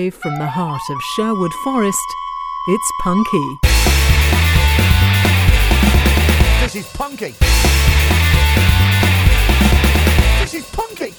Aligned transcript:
Live 0.00 0.14
from 0.14 0.38
the 0.38 0.46
heart 0.46 0.80
of 0.88 0.98
Sherwood 1.14 1.52
Forest, 1.62 1.98
it's 2.68 2.90
Punky. 3.02 3.58
This 6.62 6.74
is 6.74 6.86
Punky. 6.94 7.34
This 10.40 10.54
is 10.54 10.66
Punky. 10.70 11.10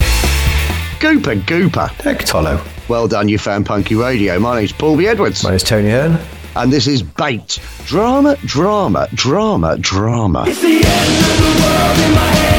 Gooper 1.00 1.40
Gooper. 1.44 1.90
Tolo. 2.26 2.90
Well 2.90 3.08
done, 3.08 3.30
you 3.30 3.38
fan 3.38 3.64
Punky 3.64 3.94
Radio. 3.94 4.40
My 4.40 4.58
name's 4.58 4.72
Paul 4.72 4.98
B. 4.98 5.06
Edwards. 5.06 5.44
My 5.44 5.52
name's 5.52 5.62
Tony 5.62 5.92
Hearn. 5.92 6.18
And 6.56 6.74
this 6.74 6.88
is 6.88 7.04
Bait. 7.04 7.60
Drama, 7.86 8.36
drama, 8.46 9.08
drama, 9.14 9.78
drama. 9.78 10.46
It's 10.48 10.60
the 10.60 10.68
end 10.68 10.82
of 10.82 11.38
the 11.38 11.62
world 11.62 12.00
in 12.00 12.16
my 12.16 12.32
head 12.32 12.51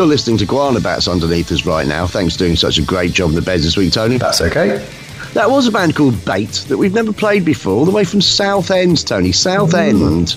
You're 0.00 0.06
listening 0.06 0.38
to 0.38 0.46
Guana 0.46 0.80
Batz 0.80 1.08
underneath 1.08 1.52
us 1.52 1.66
right 1.66 1.86
now. 1.86 2.06
Thanks 2.06 2.32
for 2.32 2.38
doing 2.38 2.56
such 2.56 2.78
a 2.78 2.82
great 2.82 3.12
job 3.12 3.28
in 3.28 3.34
the 3.34 3.42
beds 3.42 3.64
this 3.64 3.76
week, 3.76 3.92
Tony. 3.92 4.16
That's 4.16 4.40
okay. 4.40 4.82
That 5.34 5.50
was 5.50 5.66
a 5.66 5.70
band 5.70 5.94
called 5.94 6.24
Bait 6.24 6.64
that 6.68 6.78
we've 6.78 6.94
never 6.94 7.12
played 7.12 7.44
before, 7.44 7.74
all 7.74 7.84
the 7.84 7.90
way 7.90 8.04
from 8.04 8.22
Southend, 8.22 9.06
Tony. 9.06 9.30
Southend 9.30 10.36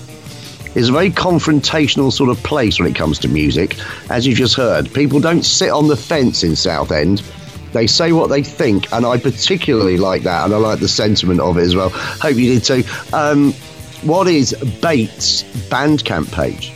is 0.74 0.90
a 0.90 0.92
very 0.92 1.08
confrontational 1.08 2.12
sort 2.12 2.28
of 2.28 2.36
place 2.42 2.78
when 2.78 2.90
it 2.90 2.94
comes 2.94 3.18
to 3.20 3.28
music. 3.28 3.78
As 4.10 4.26
you 4.26 4.34
just 4.34 4.54
heard, 4.54 4.92
people 4.92 5.18
don't 5.18 5.44
sit 5.44 5.70
on 5.70 5.88
the 5.88 5.96
fence 5.96 6.44
in 6.44 6.56
Southend. 6.56 7.20
They 7.72 7.86
say 7.86 8.12
what 8.12 8.26
they 8.26 8.42
think, 8.42 8.92
and 8.92 9.06
I 9.06 9.16
particularly 9.16 9.96
like 9.96 10.24
that, 10.24 10.44
and 10.44 10.52
I 10.52 10.58
like 10.58 10.80
the 10.80 10.88
sentiment 10.88 11.40
of 11.40 11.56
it 11.56 11.62
as 11.62 11.74
well. 11.74 11.88
Hope 11.88 12.36
you 12.36 12.60
did 12.60 12.64
too. 12.64 12.84
Um, 13.14 13.54
what 14.02 14.28
is 14.28 14.52
Bait's 14.82 15.42
Bandcamp 15.70 16.30
page? 16.32 16.70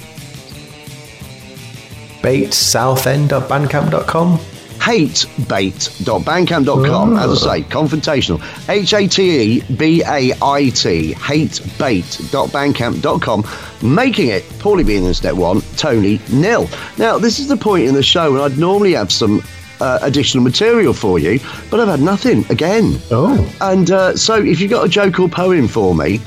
BaitSouthend.bandcamp.com. 2.23 4.39
hatebait.bandcamp.com. 4.79 7.17
As 7.17 7.47
I 7.47 7.59
say, 7.59 7.65
confrontational. 7.69 8.41
H 8.69 8.95
A 8.95 9.06
T 9.06 9.41
E 9.41 9.62
B 9.77 10.03
A 10.03 10.33
I 10.41 10.71
T, 10.71 11.12
hatebait.bandcamp.com. 11.15 13.45
Making 13.83 14.28
it, 14.28 14.45
Paulie 14.61 14.87
being 14.87 15.05
in 15.05 15.12
step 15.15 15.34
one, 15.34 15.61
Tony 15.77 16.21
nil. 16.33 16.69
Now, 16.97 17.19
this 17.19 17.39
is 17.39 17.49
the 17.49 17.57
point 17.57 17.87
in 17.87 17.95
the 17.95 18.03
show 18.03 18.33
when 18.33 18.41
I'd 18.41 18.59
normally 18.59 18.95
have 18.95 19.12
some. 19.12 19.43
Uh, 19.81 19.97
additional 20.03 20.43
material 20.43 20.93
for 20.93 21.21
you, 21.21 21.39
but 21.71 21.78
I've 21.78 21.87
had 21.87 22.01
nothing 22.01 22.45
again. 22.51 22.99
Oh. 23.12 23.49
And 23.61 23.93
uh, 23.93 24.17
so, 24.17 24.34
if 24.34 24.59
you've 24.59 24.73
got 24.73 24.84
a 24.84 24.89
joke 24.89 25.21
or 25.21 25.28
poem 25.28 25.69
for 25.69 25.95
me, 25.95 26.21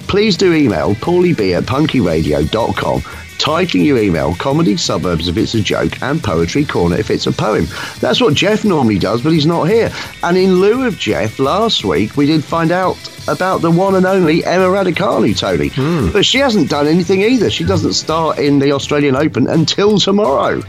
please 0.00 0.36
do 0.36 0.52
email 0.52 0.94
paulieb 0.96 1.40
at 1.56 1.64
punkyradio.com 1.64 3.02
titling 3.40 3.86
your 3.86 3.96
email 3.96 4.34
comedy 4.34 4.76
suburbs 4.76 5.26
if 5.26 5.36
it's 5.38 5.54
a 5.54 5.60
joke 5.62 6.00
and 6.02 6.22
poetry 6.22 6.62
corner 6.62 6.96
if 6.98 7.10
it's 7.10 7.26
a 7.26 7.32
poem 7.32 7.66
that's 7.98 8.20
what 8.20 8.34
jeff 8.34 8.66
normally 8.66 8.98
does 8.98 9.22
but 9.22 9.32
he's 9.32 9.46
not 9.46 9.64
here 9.64 9.90
and 10.22 10.36
in 10.36 10.60
lieu 10.60 10.86
of 10.86 10.98
jeff 10.98 11.38
last 11.38 11.82
week 11.82 12.16
we 12.18 12.26
did 12.26 12.44
find 12.44 12.70
out 12.70 12.98
about 13.28 13.62
the 13.62 13.70
one 13.70 13.94
and 13.94 14.04
only 14.04 14.44
emma 14.44 14.66
Raducanu 14.66 15.34
tony 15.36 15.70
but 16.12 16.24
she 16.24 16.38
hasn't 16.38 16.68
done 16.68 16.86
anything 16.86 17.22
either 17.22 17.48
she 17.48 17.64
doesn't 17.64 17.94
start 17.94 18.38
in 18.38 18.58
the 18.58 18.72
australian 18.72 19.16
open 19.16 19.48
until 19.48 19.98
tomorrow 19.98 20.60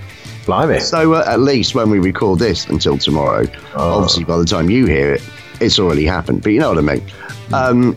Blimey. 0.45 0.79
so 0.79 1.13
uh, 1.13 1.23
at 1.27 1.39
least 1.41 1.75
when 1.75 1.89
we 1.89 1.99
record 1.99 2.39
this 2.39 2.65
until 2.67 2.97
tomorrow, 2.97 3.45
obviously 3.75 4.23
by 4.23 4.37
the 4.39 4.45
time 4.45 4.71
you 4.71 4.87
hear 4.87 5.13
it, 5.13 5.21
it's 5.59 5.77
already 5.77 6.03
happened. 6.03 6.41
But 6.41 6.53
you 6.53 6.59
know 6.59 6.69
what 6.69 6.79
I 6.79 6.81
mean. 6.81 7.03
Um, 7.53 7.95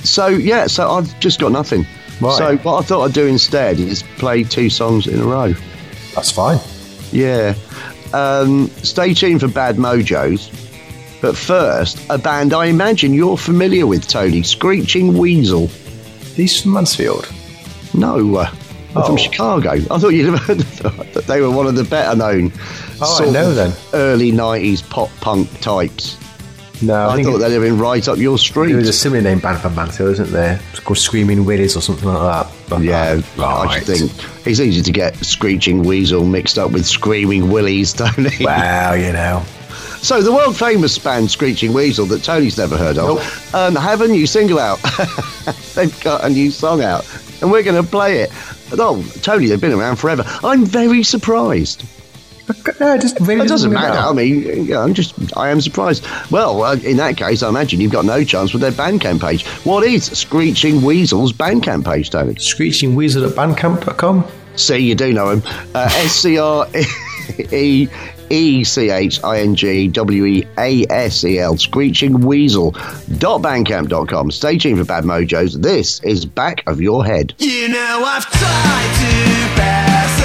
so 0.00 0.26
yeah, 0.26 0.66
so 0.66 0.90
I've 0.90 1.20
just 1.20 1.38
got 1.38 1.52
nothing. 1.52 1.86
Right. 2.20 2.36
So 2.38 2.56
what 2.58 2.78
I 2.80 2.82
thought 2.86 3.04
I'd 3.06 3.12
do 3.14 3.26
instead 3.26 3.80
is 3.80 4.02
play 4.18 4.42
two 4.44 4.68
songs 4.70 5.06
in 5.06 5.20
a 5.20 5.24
row. 5.24 5.54
That's 6.14 6.30
fine. 6.30 6.58
Yeah. 7.12 7.54
Um, 8.12 8.68
stay 8.82 9.14
tuned 9.14 9.40
for 9.40 9.48
Bad 9.48 9.76
Mojos. 9.76 10.50
But 11.20 11.36
first, 11.36 11.98
a 12.08 12.16
band 12.18 12.52
I 12.54 12.66
imagine 12.66 13.12
you're 13.12 13.36
familiar 13.36 13.86
with, 13.86 14.08
Tony, 14.08 14.42
Screeching 14.42 15.16
Weasel. 15.18 15.68
These 16.34 16.62
from 16.62 16.72
Mansfield. 16.72 17.30
No, 17.94 18.36
uh, 18.36 18.54
Oh. 18.96 19.06
from 19.06 19.16
Chicago. 19.18 19.70
I 19.70 19.98
thought 19.98 20.08
you'd 20.08 20.30
have 20.34 20.40
heard 20.40 20.58
that 20.58 21.24
they 21.28 21.40
were 21.40 21.50
one 21.50 21.66
of 21.68 21.76
the 21.76 21.84
better 21.84 22.16
known 22.16 22.52
Oh, 23.00 23.24
I 23.24 23.30
know 23.30 23.50
of 23.50 23.54
then. 23.54 23.72
early 23.94 24.32
90s 24.32 24.82
pop 24.88 25.10
punk 25.20 25.48
types. 25.60 26.16
No, 26.82 26.94
I, 26.94 27.12
I, 27.12 27.16
think 27.16 27.28
thought 27.28 27.36
it, 27.36 27.38
they'd 27.40 27.52
have 27.52 27.62
been 27.62 27.78
right 27.78 28.06
up 28.08 28.18
your 28.18 28.38
street. 28.38 28.68
there 28.68 28.76
was 28.76 28.88
a 28.88 28.92
similar 28.92 29.20
name 29.20 29.38
band 29.38 29.62
Mansfield, 29.76 30.12
isn't 30.12 30.30
there? 30.30 30.60
It's 30.70 30.80
called 30.80 30.98
Screaming 30.98 31.44
Willies 31.44 31.76
or 31.76 31.80
something 31.80 32.08
like 32.08 32.46
that. 32.46 32.52
But, 32.68 32.82
yeah, 32.82 33.20
uh, 33.38 33.44
I 33.44 33.64
right. 33.64 33.78
should 33.78 33.96
think 33.98 34.46
it's 34.46 34.60
easy 34.60 34.82
to 34.82 34.92
get 34.92 35.16
Screeching 35.16 35.82
Weasel 35.82 36.24
mixed 36.24 36.58
up 36.58 36.70
with 36.70 36.86
Screaming 36.86 37.50
Willies, 37.50 37.92
Tony. 37.94 38.30
Well, 38.40 38.96
you 38.96 39.12
know. 39.12 39.42
So 40.02 40.22
the 40.22 40.32
world 40.32 40.56
famous 40.56 40.98
band 40.98 41.30
Screeching 41.30 41.74
Weasel 41.74 42.06
that 42.06 42.22
Tony's 42.22 42.56
never 42.56 42.76
heard 42.76 42.96
of 42.96 43.54
um, 43.54 43.76
have 43.76 44.00
a 44.00 44.08
new 44.08 44.26
single 44.26 44.58
out. 44.58 44.78
they've 45.74 46.00
got 46.02 46.24
a 46.24 46.30
new 46.30 46.50
song 46.50 46.82
out, 46.82 47.06
and 47.42 47.52
we're 47.52 47.62
going 47.62 47.82
to 47.82 47.88
play 47.88 48.20
it. 48.20 48.30
Oh, 48.72 49.02
Tony, 49.20 49.46
they've 49.46 49.60
been 49.60 49.72
around 49.72 49.96
forever. 49.96 50.24
I'm 50.42 50.64
very 50.64 51.02
surprised. 51.02 51.84
No, 52.80 52.94
it 52.94 53.00
just 53.00 53.18
really 53.20 53.44
It 53.44 53.48
doesn't 53.48 53.72
matter. 53.72 53.98
I 53.98 54.12
mean, 54.12 54.42
you 54.42 54.64
know, 54.74 54.82
I'm 54.82 54.94
just, 54.94 55.14
I 55.36 55.50
am 55.50 55.60
surprised. 55.60 56.06
Well, 56.30 56.62
uh, 56.62 56.76
in 56.76 56.96
that 56.96 57.16
case, 57.16 57.42
I 57.42 57.48
imagine 57.48 57.80
you've 57.80 57.92
got 57.92 58.04
no 58.04 58.24
chance 58.24 58.52
with 58.52 58.62
their 58.62 58.72
Bandcamp 58.72 59.20
page. 59.20 59.46
What 59.64 59.84
is 59.84 60.06
Screeching 60.06 60.82
Weasel's 60.82 61.32
Bandcamp 61.32 61.84
page, 61.84 62.10
Tony? 62.10 62.34
Screeching 62.36 62.94
Weasel 62.94 63.24
at 63.26 63.32
bandcamp.com. 63.32 64.26
See, 64.56 64.78
you 64.78 64.94
do 64.94 65.12
know 65.12 65.30
him. 65.30 65.42
Uh, 65.74 65.88
S 65.92 66.12
C 66.12 66.38
R 66.38 66.66
E 67.52 67.88
E 68.30 68.64
C 68.64 68.90
H 68.90 69.22
I 69.24 69.40
N 69.40 69.54
G 69.54 69.88
W 69.88 70.24
E 70.26 70.46
A 70.58 70.84
S 70.90 71.24
E 71.24 71.38
L, 71.38 71.56
Screeching 71.56 72.20
Weasel. 72.20 72.72
Bandcamp.com. 72.72 74.30
Stay 74.30 74.58
tuned 74.58 74.78
for 74.78 74.84
Bad 74.84 75.04
Mojos. 75.04 75.60
This 75.60 76.00
is 76.02 76.24
Back 76.24 76.62
of 76.66 76.80
Your 76.80 77.04
Head. 77.04 77.34
You 77.38 77.68
know 77.68 78.02
I've 78.04 78.26
tried 78.30 78.92
to 79.00 79.60
pacify 79.60 80.19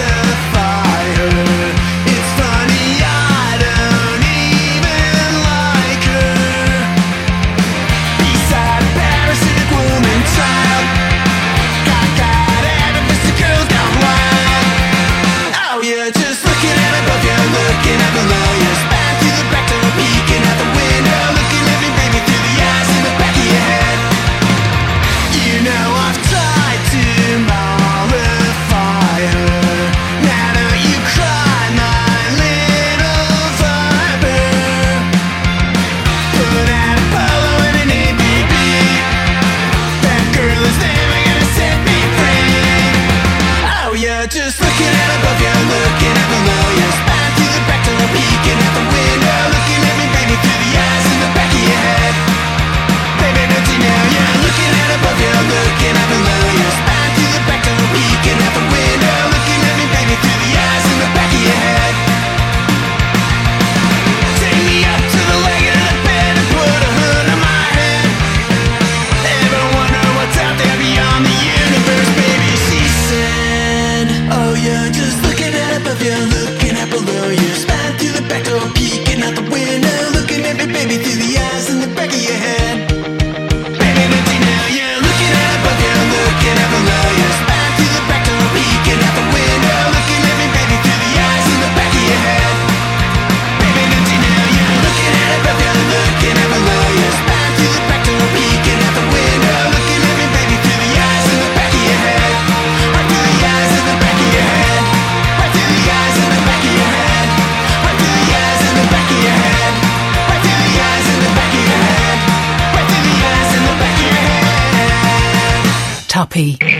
puppy. 116.35 116.74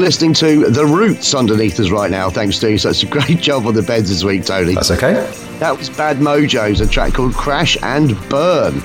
Listening 0.00 0.32
to 0.34 0.70
The 0.70 0.86
Roots 0.86 1.34
underneath 1.34 1.78
us 1.78 1.90
right 1.90 2.10
now, 2.10 2.30
thanks 2.30 2.58
to 2.60 2.70
you. 2.70 2.78
So 2.78 2.90
it's 2.90 3.02
a 3.02 3.06
great 3.06 3.38
job 3.40 3.66
on 3.66 3.74
the 3.74 3.82
beds 3.82 4.08
this 4.08 4.24
week, 4.24 4.44
Tony. 4.44 4.74
That's 4.74 4.90
okay. 4.90 5.12
That 5.58 5.76
was 5.76 5.90
Bad 5.90 6.16
Mojo's, 6.16 6.80
a 6.80 6.86
track 6.88 7.14
called 7.14 7.34
Crash 7.34 7.76
and 7.82 8.16
Burn. 8.28 8.82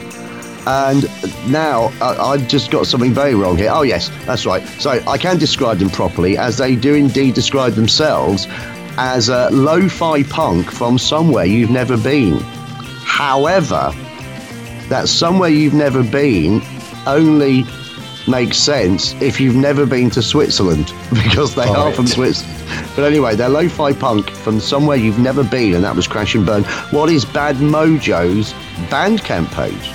And 0.67 1.03
now 1.51 1.93
I, 2.01 2.15
I've 2.17 2.47
just 2.47 2.69
got 2.69 2.85
something 2.85 3.13
very 3.13 3.33
wrong 3.33 3.57
here. 3.57 3.69
Oh, 3.71 3.83
yes, 3.83 4.09
that's 4.25 4.45
right. 4.45 4.61
So 4.79 4.91
I 5.07 5.17
can 5.17 5.37
describe 5.37 5.77
them 5.77 5.89
properly, 5.89 6.37
as 6.37 6.57
they 6.57 6.75
do 6.75 6.93
indeed 6.93 7.33
describe 7.33 7.73
themselves 7.73 8.47
as 8.97 9.29
a 9.29 9.49
lo 9.51 9.87
fi 9.87 10.23
punk 10.23 10.71
from 10.71 10.97
somewhere 10.97 11.45
you've 11.45 11.71
never 11.71 11.97
been. 11.97 12.39
However, 13.03 13.91
that 14.89 15.07
somewhere 15.07 15.49
you've 15.49 15.73
never 15.73 16.03
been 16.03 16.61
only 17.07 17.63
makes 18.27 18.57
sense 18.57 19.13
if 19.21 19.39
you've 19.39 19.55
never 19.55 19.85
been 19.85 20.09
to 20.11 20.21
Switzerland 20.21 20.91
because 21.13 21.55
they 21.55 21.63
are 21.67 21.87
Right. 21.87 21.95
from 21.95 22.07
Switzerland. 22.07 22.53
But 22.95 23.05
anyway, 23.05 23.35
they're 23.35 23.49
lo-fi 23.49 23.93
punk 23.93 24.29
from 24.29 24.59
somewhere 24.59 24.97
you've 24.97 25.19
never 25.19 25.43
been, 25.43 25.73
and 25.75 25.83
that 25.83 25.95
was 25.95 26.07
Crash 26.07 26.35
and 26.35 26.45
Burn. 26.45 26.63
What 26.91 27.09
is 27.09 27.25
Bad 27.25 27.57
Mojo's 27.57 28.53
Bandcamp 28.89 29.51
page? 29.53 29.91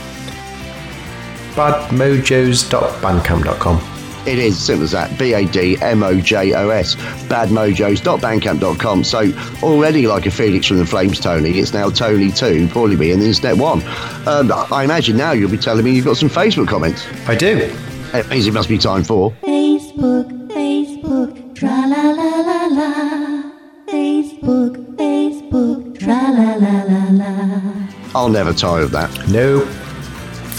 Badmojos.bandcamp.com. 1.54 3.80
It 4.26 4.38
is 4.38 4.58
simple 4.58 4.84
as 4.84 4.90
that. 4.90 5.18
B 5.18 5.32
A 5.32 5.46
D 5.46 5.78
M 5.80 6.02
O 6.02 6.20
J 6.20 6.52
O 6.52 6.68
S. 6.68 6.94
Badmojos.bandcamp.com. 6.94 9.02
So 9.02 9.32
already 9.62 10.06
like 10.06 10.26
a 10.26 10.30
Felix 10.30 10.66
from 10.66 10.76
the 10.78 10.84
Flames, 10.86 11.18
Tony. 11.18 11.58
It's 11.58 11.72
now 11.72 11.88
Tony 11.90 12.30
two, 12.30 12.68
Paulie 12.68 12.98
B, 12.98 13.10
and 13.12 13.22
the 13.22 13.26
Internet 13.26 13.56
one. 13.56 13.82
Um, 14.28 14.52
I 14.70 14.84
imagine 14.84 15.16
now 15.16 15.32
you'll 15.32 15.50
be 15.50 15.56
telling 15.56 15.84
me 15.84 15.92
you've 15.92 16.04
got 16.04 16.18
some 16.18 16.28
Facebook 16.28 16.68
comments. 16.68 17.04
I 17.26 17.34
do. 17.34 17.74
It 18.12 18.28
means 18.28 18.46
it 18.46 18.52
must 18.52 18.68
be 18.68 18.76
time 18.78 19.04
for. 19.04 19.30
Facebook, 19.42 20.28
Facebook, 20.48 21.54
tra 21.54 21.86
la 21.86 22.10
la 22.10 22.40
la 22.40 22.66
la. 22.66 23.52
Facebook, 23.86 24.96
Facebook, 24.96 25.98
tra 25.98 26.30
la 26.32 26.54
la 26.56 26.82
la 26.84 27.10
la. 27.10 27.88
I'll 28.14 28.28
never 28.28 28.52
tire 28.52 28.82
of 28.82 28.90
that. 28.90 29.10
No. 29.28 29.60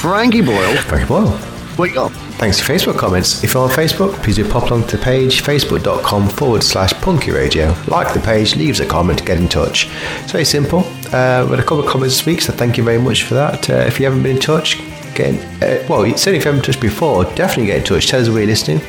Frankie 0.02 0.42
Boyle. 0.42 0.78
Very 0.84 1.06
well. 1.06 1.38
What 1.78 1.90
you 1.90 1.96
got? 1.96 2.12
Thanks 2.42 2.60
for 2.60 2.74
Facebook 2.74 2.98
comments. 2.98 3.44
If 3.44 3.54
you're 3.54 3.64
on 3.64 3.70
Facebook, 3.70 4.14
please 4.24 4.38
do 4.38 4.50
pop 4.50 4.70
along 4.70 4.88
to 4.88 4.98
the 4.98 5.04
page, 5.04 5.44
facebook.com 5.44 6.30
forward 6.30 6.64
slash 6.64 6.94
punky 6.96 7.32
radio. 7.32 7.76
Like 7.88 8.14
the 8.14 8.20
page, 8.20 8.56
leaves 8.56 8.80
a 8.80 8.86
comment, 8.86 9.26
get 9.26 9.38
in 9.38 9.48
touch. 9.48 9.90
It's 10.24 10.32
very 10.32 10.46
simple. 10.46 10.80
Uh, 11.14 11.44
we 11.46 11.52
had 11.52 11.60
a 11.60 11.64
couple 11.64 11.82
of 11.82 11.88
comments 11.88 12.18
this 12.18 12.26
week, 12.26 12.42
so 12.42 12.52
thank 12.54 12.78
you 12.78 12.84
very 12.84 12.98
much 12.98 13.24
for 13.24 13.36
that. 13.36 13.70
Uh, 13.70 13.74
if 13.88 14.00
you 14.00 14.06
haven't 14.06 14.24
been 14.24 14.38
in 14.38 14.42
touch, 14.42 14.80
get 15.16 15.36
in, 15.36 15.36
uh, 15.64 15.86
well, 15.90 16.06
certainly 16.18 16.40
if 16.40 16.46
you 16.46 16.52
haven't 16.52 16.68
in 16.68 16.82
before, 16.82 17.26
definitely 17.36 17.68
get 17.68 17.78
in 17.80 17.84
touch. 17.84 18.08
Tell 18.08 18.22
us 18.22 18.30
where 18.30 18.40
you're 18.40 18.48
listening. 18.48 18.82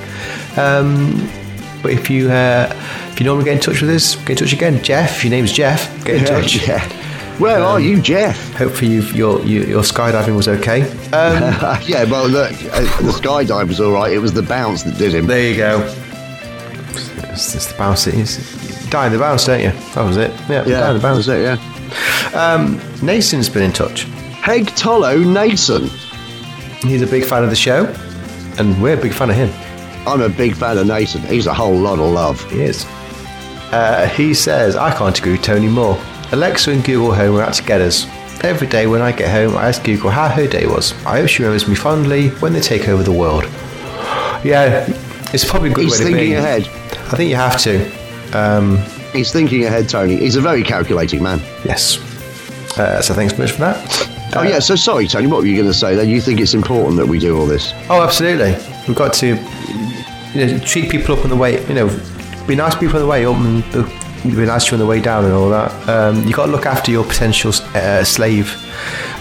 Um, 0.57 1.31
but 1.83 1.93
if 1.93 2.09
you 2.09 2.31
uh, 2.31 2.73
if 3.11 3.21
you 3.21 3.27
normally 3.27 3.45
get 3.45 3.55
in 3.55 3.61
touch 3.61 3.81
with 3.83 3.91
us, 3.91 4.15
get 4.17 4.31
in 4.31 4.37
touch 4.37 4.53
again. 4.53 4.83
Jeff, 4.83 5.25
your 5.25 5.31
name's 5.31 5.53
Jeff, 5.53 6.05
get 6.05 6.17
in 6.17 6.25
touch. 6.25 6.67
Yeah. 6.67 6.89
Where 7.39 7.61
are 7.61 7.81
you, 7.81 8.01
Jeff? 8.01 8.55
Hopefully 8.55 8.93
you've, 8.93 9.17
your, 9.17 9.43
you, 9.45 9.65
your 9.65 9.83
skydiving 9.83 10.37
was 10.37 10.49
okay. 10.49 10.83
Um, 11.13 11.43
yeah, 11.83 12.05
well, 12.05 12.29
look, 12.29 12.53
uh, 12.53 12.81
the 13.01 13.11
skydive 13.11 13.69
was 13.69 13.81
all 13.81 13.91
right. 13.91 14.13
It 14.13 14.19
was 14.19 14.35
the 14.35 14.43
bounce 14.43 14.83
that 14.83 14.99
did 14.99 15.15
him. 15.15 15.27
There 15.27 15.51
you 15.51 15.57
go. 15.57 15.81
It's, 17.33 17.55
it's 17.55 17.73
the 17.73 17.79
bounce. 17.79 18.07
It's 18.07 18.89
die 18.91 19.07
in 19.07 19.13
the 19.13 19.19
bounce, 19.19 19.47
don't 19.47 19.61
you? 19.61 19.71
That 19.95 20.05
was 20.05 20.19
it. 20.19 20.31
Yeah, 20.49 20.65
die 20.65 20.91
in 20.91 20.97
the 20.97 21.03
bounce. 21.03 21.27
That's 21.27 21.59
it, 21.59 21.59
yeah. 22.33 22.53
Um, 22.55 22.81
Nason's 23.05 23.49
been 23.49 23.63
in 23.63 23.73
touch. 23.73 24.03
Heg 24.43 24.67
Tollo 24.77 25.19
Nason. 25.19 25.89
He's 26.83 27.03
a 27.03 27.07
big 27.07 27.25
fan 27.25 27.45
of 27.45 27.51
the 27.51 27.57
show, 27.57 27.87
and 28.59 28.81
we're 28.83 28.99
a 28.99 29.01
big 29.01 29.13
fan 29.13 29.31
of 29.31 29.37
him. 29.37 29.51
I'm 30.07 30.21
a 30.21 30.29
big 30.29 30.55
fan 30.57 30.79
of 30.79 30.87
Nathan. 30.87 31.23
He's 31.23 31.47
a 31.47 31.55
whole 31.55 31.75
lot 31.77 31.99
of 31.99 32.11
love. 32.13 32.43
He 32.51 32.63
is. 32.63 32.85
Uh, 33.73 34.09
he 34.15 34.35
says, 34.35 34.77
I 34.77 34.93
can't 34.97 35.17
agree 35.19 35.33
with 35.33 35.43
Tony 35.43 35.69
more. 35.69 35.97
Alexa 36.33 36.71
and 36.73 36.85
Google 36.85 37.15
Home 37.15 37.37
are 37.37 37.43
out 37.43 37.55
to 37.55 37.63
get 37.63 37.81
us. 37.81 38.07
Every 38.45 38.67
day 38.67 38.87
when 38.89 39.01
I 39.01 39.13
get 39.13 39.31
home, 39.31 39.57
I 39.57 39.69
ask 39.69 39.85
Google 39.85 40.11
how 40.11 40.29
her 40.29 40.47
day 40.49 40.67
was. 40.67 40.93
I 41.07 41.19
hope 41.21 41.29
she 41.29 41.43
remembers 41.45 41.69
me 41.69 41.75
fondly 41.77 42.31
when 42.41 42.53
they 42.53 42.61
take 42.61 42.89
over 42.89 43.03
the 43.03 43.13
world. 43.13 43.45
Yeah, 44.45 44.87
it's 45.33 45.45
probably 45.49 45.71
a 45.71 45.73
good 45.73 45.85
He's 45.85 45.93
way 45.93 45.99
to 45.99 46.05
thinking 46.05 46.31
be. 46.31 46.35
ahead. 46.35 46.63
I 47.13 47.17
think 47.17 47.31
you 47.31 47.37
have 47.37 47.61
to. 47.61 47.87
Um, 48.37 48.79
He's 49.13 49.31
thinking 49.31 49.65
ahead, 49.65 49.89
Tony. 49.89 50.17
He's 50.17 50.35
a 50.35 50.41
very 50.41 50.65
calculating 50.65 51.23
man. 51.23 51.39
yes. 51.65 51.99
Uh, 52.77 53.01
so 53.01 53.15
thanks 53.15 53.35
very 53.35 53.47
much 53.47 53.53
for 53.53 53.61
that. 53.61 54.09
Oh, 54.35 54.43
yeah, 54.43 54.59
so 54.59 54.75
sorry, 54.77 55.07
Tony. 55.07 55.27
What 55.27 55.41
were 55.41 55.47
you 55.47 55.57
going 55.57 55.69
to 55.69 55.75
say 55.75 55.95
then? 55.95 56.09
You 56.09 56.21
think 56.21 56.41
it's 56.41 56.55
important 56.55 56.97
that 56.97 57.07
we 57.07 57.19
do 57.19 57.39
all 57.39 57.47
this? 57.47 57.73
Oh, 57.91 58.03
absolutely. 58.03 58.53
We've 58.89 58.97
got 58.97 59.13
to 59.15 59.27
you 60.35 60.47
know, 60.47 60.59
treat 60.61 60.91
people 60.91 61.17
up 61.17 61.25
on 61.25 61.31
the 61.31 61.37
way, 61.37 61.65
you 61.69 61.75
know, 61.75 61.89
be 62.47 62.55
nice 62.57 62.75
to 62.75 62.81
people 62.81 62.97
on 62.97 63.03
the 63.03 63.09
way 63.09 63.25
up 63.27 63.37
and 63.37 63.63
be 64.37 64.45
nice 64.47 64.65
to 64.67 64.71
you 64.71 64.75
on 64.75 64.79
the 64.81 64.87
way 64.87 65.01
down 65.01 65.25
and 65.25 65.35
all 65.35 65.51
that. 65.51 65.71
Um, 65.89 66.23
you've 66.25 66.35
got 66.37 66.47
to 66.47 66.53
look 66.53 66.67
after 66.67 66.91
your 66.91 67.05
potential 67.05 67.53
uh, 67.75 68.03
slave 68.05 68.55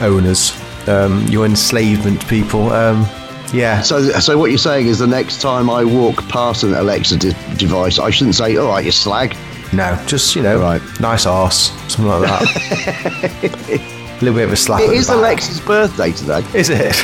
owners, 0.02 0.52
um, 0.88 1.26
your 1.28 1.46
enslavement 1.46 2.26
people. 2.28 2.72
Um, 2.72 3.06
yeah. 3.54 3.82
So, 3.82 4.02
so 4.20 4.38
what 4.38 4.50
you're 4.50 4.58
saying 4.58 4.88
is 4.88 5.00
the 5.00 5.08
next 5.08 5.42
time 5.42 5.70
I 5.70 5.84
walk 5.84 6.28
past 6.30 6.64
an 6.64 6.74
Alexa 6.74 7.18
de- 7.18 7.34
device, 7.58 8.00
I 8.00 8.10
shouldn't 8.10 8.36
say, 8.36 8.56
all 8.58 8.70
right, 8.70 8.86
you 8.86 8.92
slag. 8.92 9.36
No, 9.74 10.02
just, 10.06 10.36
you 10.36 10.42
know, 10.42 10.60
Right. 10.60 10.82
nice 11.00 11.26
ass, 11.26 11.72
something 11.92 12.08
like 12.08 12.22
that. 12.30 13.98
little 14.22 14.38
bit 14.40 14.46
of 14.46 14.54
a 14.54 14.56
slap 14.58 14.82
It 14.82 14.92
is. 14.92 15.10
Alexa's 15.10 15.60
birthday 15.62 16.12
today. 16.12 16.44
Is 16.54 16.70
it? 16.70 16.96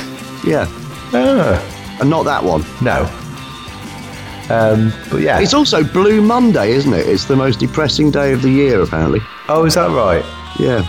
Yeah. 0.46 0.66
Ah, 1.14 1.98
And 2.02 2.10
not 2.10 2.24
that 2.26 2.44
one. 2.44 2.64
no. 2.82 3.04
Um, 4.50 4.94
but 5.12 5.22
yeah. 5.22 5.40
It's 5.42 5.54
also 5.54 5.84
Blue 5.84 6.22
Monday, 6.22 6.72
isn't 6.72 6.94
it? 6.94 7.06
It's 7.08 7.26
the 7.26 7.36
most 7.36 7.60
depressing 7.60 8.12
day 8.12 8.32
of 8.32 8.42
the 8.42 8.50
year, 8.50 8.82
apparently. 8.82 9.20
oh, 9.50 9.66
is 9.66 9.74
that 9.76 9.90
right? 9.90 10.24
Yeah. 10.60 10.86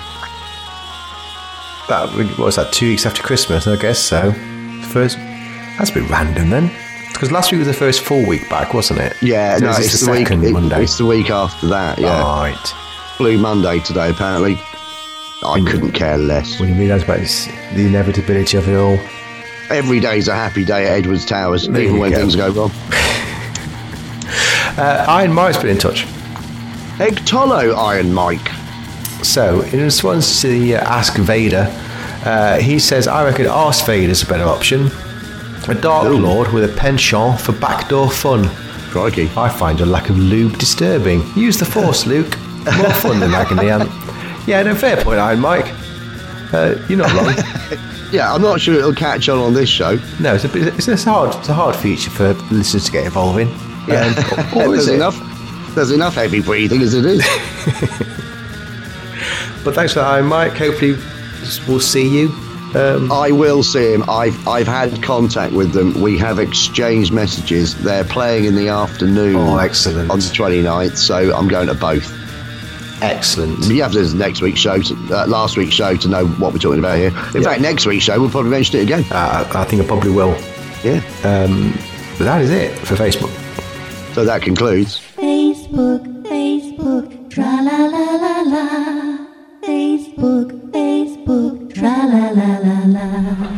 That 1.89 2.09
what 2.15 2.39
was 2.39 2.57
that? 2.57 2.73
Two 2.73 2.89
weeks 2.91 3.07
after 3.07 3.23
Christmas, 3.23 3.67
I 3.67 3.77
guess 3.77 3.99
so. 3.99 4.33
First, 4.93 5.17
that's 5.79 5.91
a 5.91 5.95
bit 5.95 6.09
random 6.11 6.51
then, 6.51 6.71
because 7.13 7.33
last 7.33 7.51
week 7.51 7.59
was 7.61 7.67
the 7.67 7.73
first 7.75 8.03
full 8.03 8.27
week 8.29 8.49
back, 8.51 8.75
wasn't 8.75 9.01
it? 9.01 9.17
Yeah, 9.23 9.57
So 9.59 9.65
no, 9.65 9.71
it's 9.73 9.99
the, 10.01 10.07
the, 10.07 10.13
week. 10.13 10.29
second 10.29 10.45
it- 10.45 10.53
Monday. 10.53 10.83
it's 10.83 10.99
the 10.99 11.07
week 11.07 11.31
after 11.31 11.67
that. 11.69 11.99
Yeah, 11.99 12.21
Right. 12.23 12.75
Blue 13.17 13.39
Monday 13.39 13.81
today, 13.81 14.11
apparently. 14.11 14.61
I 15.43 15.61
couldn't 15.61 15.93
care 15.93 16.19
less. 16.19 16.59
When 16.59 16.69
you 16.71 16.75
realise 16.75 17.05
about 17.05 17.19
this, 17.21 17.47
the 17.75 17.87
inevitability 17.87 18.57
of 18.57 18.69
it 18.69 18.77
all. 18.77 18.99
Every 19.71 20.01
day's 20.01 20.29
a 20.29 20.35
happy 20.35 20.65
day 20.65 20.87
at 20.87 20.99
Edwards 20.99 21.25
Towers, 21.27 21.69
There 21.69 21.83
even 21.83 21.99
when 21.99 22.11
go. 22.11 22.19
things 22.19 22.37
go 22.37 22.51
wrong. 22.51 22.71
Uh, 24.77 25.05
Iron 25.09 25.33
Mike's 25.33 25.57
been 25.57 25.71
in 25.71 25.79
touch. 25.79 26.05
Egg 27.01 27.17
Tolo, 27.27 27.75
Iron 27.77 28.15
Mike. 28.15 28.49
So, 29.25 29.63
in 29.63 29.81
response 29.81 30.41
to 30.43 30.47
the 30.47 30.77
uh, 30.77 30.85
Ask 30.85 31.17
Vader, 31.17 31.67
uh, 32.25 32.59
he 32.61 32.79
says, 32.79 33.09
I 33.09 33.25
reckon 33.25 33.49
Arse 33.49 33.85
Vader's 33.85 34.23
a 34.23 34.27
better 34.27 34.45
option. 34.45 34.87
A 35.67 35.75
Dark 35.75 36.07
Ooh. 36.07 36.19
Lord 36.19 36.53
with 36.53 36.63
a 36.63 36.77
penchant 36.77 37.41
for 37.41 37.51
backdoor 37.53 38.09
fun. 38.09 38.49
Crikey. 38.91 39.29
I 39.37 39.49
find 39.49 39.81
a 39.81 39.87
lack 39.87 40.11
of 40.11 40.17
lube 40.19 40.57
disturbing. 40.59 41.25
Use 41.35 41.59
the 41.59 41.65
Force, 41.65 42.07
Luke. 42.13 42.39
More 42.77 42.93
fun 42.93 43.19
than 43.19 43.35
ant. 43.35 43.91
Yeah, 44.49 44.63
no, 44.63 44.75
fair 44.75 44.97
point, 44.97 45.19
Iron 45.21 45.41
Mike. 45.41 45.67
Uh, 46.53 46.75
you're 46.89 46.99
not 46.99 47.13
wrong. 47.15 47.35
Yeah, 48.11 48.33
I'm 48.33 48.41
not 48.41 48.59
sure 48.59 48.75
it'll 48.75 48.95
catch 48.95 49.29
on 49.29 49.39
on 49.39 49.53
this 49.53 49.69
show. 49.69 49.99
No, 50.19 50.35
it's 50.35 50.45
a, 50.45 50.49
bit- 50.49 50.69
it's, 50.75 50.89
it's 50.89 51.05
a 51.07 51.11
hard, 51.13 51.35
it's 51.37 51.51
a 51.51 51.53
hard 51.53 51.77
feature 51.77 52.09
for 52.09 52.33
listeners 52.51 52.87
to 52.87 52.91
get 52.93 53.05
involved 53.05 53.39
in. 53.39 53.49
Yeah. 53.87 54.07
Um, 54.55 54.59
or 54.59 54.75
is 54.75 54.87
there's 54.87 54.89
it? 54.89 54.95
enough. 54.95 55.75
There's 55.75 55.91
enough 55.91 56.15
heavy 56.15 56.41
breathing 56.41 56.81
as 56.81 56.95
it 56.95 57.05
is. 57.05 57.23
But 59.65 59.75
thanks 59.75 59.93
for 59.93 59.99
that, 59.99 60.07
Iron 60.09 60.27
Mike. 60.27 60.53
Hopefully, 60.57 60.97
we'll 61.69 61.81
see 61.81 62.09
you. 62.09 62.29
Um, 62.75 63.13
I 63.13 63.31
will 63.31 63.63
see 63.63 63.93
him. 63.93 64.09
I've 64.09 64.49
I've 64.49 64.67
had 64.69 65.03
contact 65.03 65.53
with 65.53 65.73
them. 65.73 66.01
We 66.01 66.17
have 66.19 66.39
exchanged 66.39 67.13
messages. 67.13 67.75
They're 67.83 68.05
playing 68.05 68.45
in 68.47 68.55
the 68.55 68.69
afternoon. 68.69 69.37
Oh, 69.37 69.59
excellent. 69.59 70.11
On 70.11 70.19
the 70.21 70.25
29th, 70.25 70.97
so 70.97 71.35
I'm 71.37 71.49
going 71.49 71.67
to 71.67 71.75
both. 71.75 72.11
Excellent. 73.03 73.65
You 73.67 73.83
have 73.83 73.93
to 73.93 73.99
listen 73.99 74.19
to 74.19 74.25
next 74.25 74.41
week's 74.41 74.61
show, 74.61 74.81
to, 74.81 74.95
uh, 75.11 75.27
last 75.27 75.57
week's 75.57 75.75
show, 75.75 75.97
to 75.97 76.09
know 76.09 76.27
what 76.27 76.53
we're 76.53 76.59
talking 76.59 76.79
about 76.79 76.97
here. 76.99 77.09
In 77.35 77.43
Yeah. 77.43 77.49
fact, 77.51 77.61
next 77.61 77.87
week's 77.87 78.05
show 78.05 78.19
we'll 78.21 78.31
probably 78.31 78.51
mention 78.51 78.79
it 78.81 78.83
again. 78.83 79.05
Uh, 79.11 79.45
I 79.55 79.65
think 79.65 79.83
I 79.83 79.87
probably 79.87 80.11
will. 80.11 80.35
Yeah. 80.85 81.01
But 81.23 82.25
that 82.25 82.43
is 82.43 82.51
it 82.51 82.73
for 82.79 82.95
Facebook. 82.97 83.31
So 84.15 84.25
that 84.25 84.43
concludes. 84.43 85.01
Facebook, 85.17 86.03
Facebook, 86.25 87.31
tra 87.31 87.45
la 87.63 87.87
la 87.87 88.17
la 88.25 88.43
la. 88.43 89.19
Facebook, 89.63 90.51
Facebook, 90.73 91.75
tra 91.75 91.83
la 92.07 92.31
la 92.31 92.59
la 92.59 92.79
la. 92.87 93.49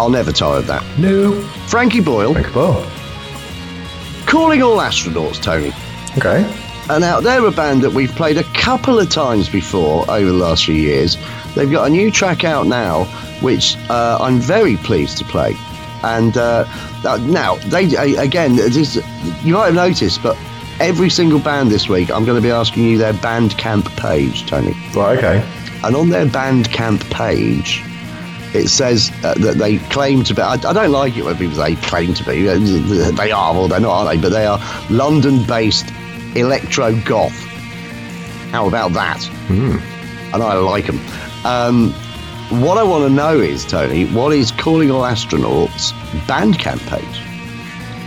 I'll 0.00 0.10
never 0.10 0.32
tire 0.32 0.58
of 0.58 0.66
that. 0.66 0.82
No. 0.98 1.40
Frankie 1.68 2.00
Boyle 2.00 2.32
Thank 2.34 2.46
you, 2.46 2.52
Paul. 2.52 2.84
calling 4.26 4.62
all 4.62 4.78
astronauts, 4.78 5.40
Tony. 5.40 5.72
Okay. 6.16 6.42
And 6.90 7.02
now 7.02 7.20
they're 7.20 7.44
a 7.44 7.50
band 7.50 7.82
that 7.82 7.92
we've 7.92 8.10
played 8.12 8.38
a 8.38 8.44
couple 8.54 8.98
of 8.98 9.10
times 9.10 9.48
before 9.48 10.10
over 10.10 10.24
the 10.24 10.32
last 10.32 10.64
few 10.64 10.74
years. 10.74 11.18
They've 11.54 11.70
got 11.70 11.86
a 11.86 11.90
new 11.90 12.10
track 12.10 12.44
out 12.44 12.66
now, 12.66 13.04
which 13.42 13.76
uh, 13.90 14.18
I'm 14.20 14.38
very 14.38 14.76
pleased 14.76 15.18
to 15.18 15.24
play. 15.24 15.54
And 16.02 16.36
uh, 16.36 16.64
uh, 17.04 17.18
now 17.22 17.56
they 17.56 17.94
uh, 17.94 18.22
again, 18.22 18.56
this, 18.56 18.96
you 19.44 19.54
might 19.54 19.66
have 19.66 19.74
noticed, 19.74 20.22
but 20.22 20.38
every 20.80 21.10
single 21.10 21.40
band 21.40 21.70
this 21.70 21.88
week, 21.88 22.10
I'm 22.10 22.24
going 22.24 22.40
to 22.40 22.42
be 22.42 22.50
asking 22.52 22.84
you 22.84 22.98
their 22.98 23.12
Bandcamp 23.12 23.84
page, 23.96 24.46
Tony. 24.46 24.74
Right, 24.94 25.18
okay. 25.18 25.46
And 25.84 25.94
on 25.94 26.08
their 26.08 26.26
Bandcamp 26.26 27.10
page, 27.10 27.82
it 28.54 28.68
says 28.68 29.12
uh, 29.24 29.34
that 29.34 29.58
they 29.58 29.78
claim 29.90 30.24
to 30.24 30.34
be. 30.34 30.40
I, 30.40 30.52
I 30.52 30.72
don't 30.72 30.90
like 30.90 31.16
it 31.16 31.24
when 31.24 31.36
people 31.36 31.56
say 31.56 31.76
claim 31.76 32.14
to 32.14 32.24
be. 32.24 32.48
Uh, 32.48 33.10
They 33.10 33.30
are, 33.30 33.54
or 33.54 33.68
they're 33.68 33.80
not, 33.80 33.92
are 33.92 34.14
they? 34.14 34.20
But 34.20 34.30
they 34.30 34.46
are 34.46 34.58
London-based 34.88 35.92
electro 36.34 36.94
goth. 37.02 37.36
How 38.50 38.66
about 38.66 38.92
that? 38.92 39.28
And 40.34 40.42
I 40.42 40.54
like 40.54 40.86
them. 40.86 40.98
Um, 41.44 41.92
what 42.62 42.78
I 42.78 42.82
want 42.82 43.04
to 43.04 43.10
know 43.10 43.38
is, 43.38 43.64
Tony, 43.66 44.06
what 44.06 44.32
is 44.32 44.50
Calling 44.50 44.90
All 44.90 45.02
Astronauts 45.02 45.92
Bandcamp 46.26 46.80
page? 46.88 47.22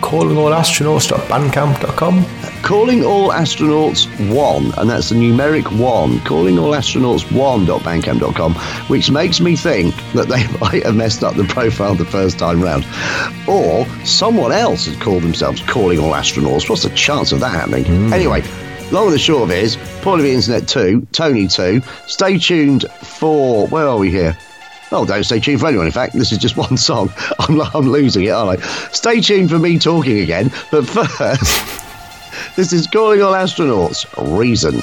Callingalastronauts.bandcamp.com. 0.01 2.25
Calling 2.61 3.03
All 3.03 3.31
Astronauts 3.31 4.05
1, 4.33 4.73
and 4.77 4.89
that's 4.89 5.09
the 5.09 5.15
numeric 5.15 5.75
1, 5.77 6.19
Calling 6.21 6.59
All 6.59 6.71
Astronauts 6.71 7.23
1.bandcamp.com, 7.23 8.53
which 8.87 9.09
makes 9.09 9.41
me 9.41 9.55
think 9.55 9.95
that 10.13 10.27
they 10.27 10.45
might 10.59 10.85
have 10.85 10.95
messed 10.95 11.23
up 11.23 11.35
the 11.35 11.43
profile 11.45 11.95
the 11.95 12.05
first 12.05 12.37
time 12.37 12.61
round. 12.61 12.85
Or 13.47 13.87
someone 14.05 14.51
else 14.51 14.85
has 14.85 14.95
called 14.97 15.23
themselves 15.23 15.61
Calling 15.61 15.99
All 15.99 16.13
Astronauts. 16.13 16.69
What's 16.69 16.83
the 16.83 16.89
chance 16.91 17.31
of 17.31 17.39
that 17.39 17.49
happening? 17.49 17.85
Hmm. 17.85 18.13
Anyway, 18.13 18.43
long 18.91 19.05
and 19.05 19.13
the 19.13 19.19
short 19.19 19.43
of 19.43 19.51
it 19.51 19.63
is, 19.63 19.77
Paul 20.01 20.15
of 20.15 20.23
the 20.23 20.31
Internet 20.31 20.67
2, 20.67 21.07
Tony 21.11 21.47
2, 21.47 21.81
stay 22.07 22.37
tuned 22.37 22.85
for, 23.01 23.67
where 23.67 23.87
are 23.87 23.97
we 23.97 24.11
here? 24.11 24.37
Oh, 24.93 25.05
don't 25.05 25.23
stay 25.23 25.39
tuned 25.39 25.59
for 25.61 25.67
anyone. 25.67 25.85
In 25.85 25.91
fact, 25.91 26.13
this 26.13 26.31
is 26.31 26.37
just 26.37 26.57
one 26.69 26.77
song. 26.77 27.11
I'm, 27.39 27.61
I'm 27.61 27.89
losing 27.89 28.23
it, 28.25 28.29
aren't 28.29 28.61
I? 28.61 28.65
Stay 28.91 29.21
tuned 29.21 29.49
for 29.49 29.59
me 29.59 29.79
talking 29.79 30.19
again. 30.19 30.51
But 30.69 30.85
first, 30.87 32.55
this 32.55 32.73
is 32.73 32.87
Calling 32.87 33.21
All 33.21 33.33
Astronauts. 33.33 34.05
Reason. 34.37 34.81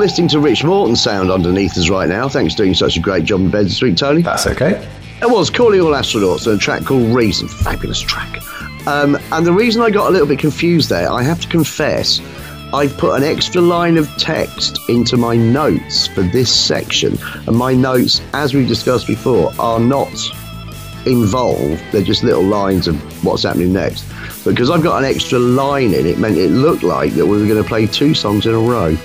Listening 0.00 0.28
to 0.28 0.40
Rich 0.40 0.64
Morton 0.64 0.96
sound 0.96 1.30
underneath 1.30 1.76
us 1.76 1.90
right 1.90 2.08
now. 2.08 2.26
Thanks 2.26 2.54
for 2.54 2.62
doing 2.62 2.72
such 2.72 2.96
a 2.96 3.00
great 3.00 3.24
job 3.24 3.40
in 3.40 3.50
bed 3.50 3.66
this 3.66 3.82
week, 3.82 3.98
Tony. 3.98 4.22
That's 4.22 4.46
okay. 4.46 4.88
It 5.20 5.28
was 5.28 5.50
Calling 5.50 5.82
All 5.82 5.92
Astronauts 5.92 6.46
and 6.46 6.56
a 6.56 6.58
track 6.58 6.86
called 6.86 7.14
Reason. 7.14 7.46
Fabulous 7.46 8.00
track. 8.00 8.38
Um, 8.86 9.18
and 9.30 9.46
the 9.46 9.52
reason 9.52 9.82
I 9.82 9.90
got 9.90 10.08
a 10.08 10.10
little 10.10 10.26
bit 10.26 10.38
confused 10.38 10.88
there, 10.88 11.12
I 11.12 11.22
have 11.22 11.38
to 11.42 11.48
confess, 11.48 12.18
I've 12.72 12.96
put 12.96 13.14
an 13.14 13.24
extra 13.24 13.60
line 13.60 13.98
of 13.98 14.08
text 14.16 14.78
into 14.88 15.18
my 15.18 15.36
notes 15.36 16.06
for 16.06 16.22
this 16.22 16.50
section. 16.50 17.18
And 17.46 17.54
my 17.54 17.74
notes, 17.74 18.22
as 18.32 18.54
we 18.54 18.64
discussed 18.64 19.06
before, 19.06 19.52
are 19.58 19.78
not 19.78 20.16
involved. 21.04 21.82
They're 21.92 22.02
just 22.02 22.22
little 22.22 22.42
lines 22.42 22.88
of 22.88 22.96
what's 23.22 23.42
happening 23.42 23.74
next. 23.74 24.08
Because 24.44 24.70
I've 24.70 24.82
got 24.82 25.04
an 25.04 25.04
extra 25.04 25.38
line 25.38 25.92
in, 25.92 26.06
it 26.06 26.18
meant 26.18 26.38
it 26.38 26.48
looked 26.48 26.82
like 26.82 27.12
that 27.12 27.26
we 27.26 27.38
were 27.38 27.46
going 27.46 27.62
to 27.62 27.68
play 27.68 27.86
two 27.86 28.14
songs 28.14 28.46
in 28.46 28.54
a 28.54 28.58
row. 28.58 28.96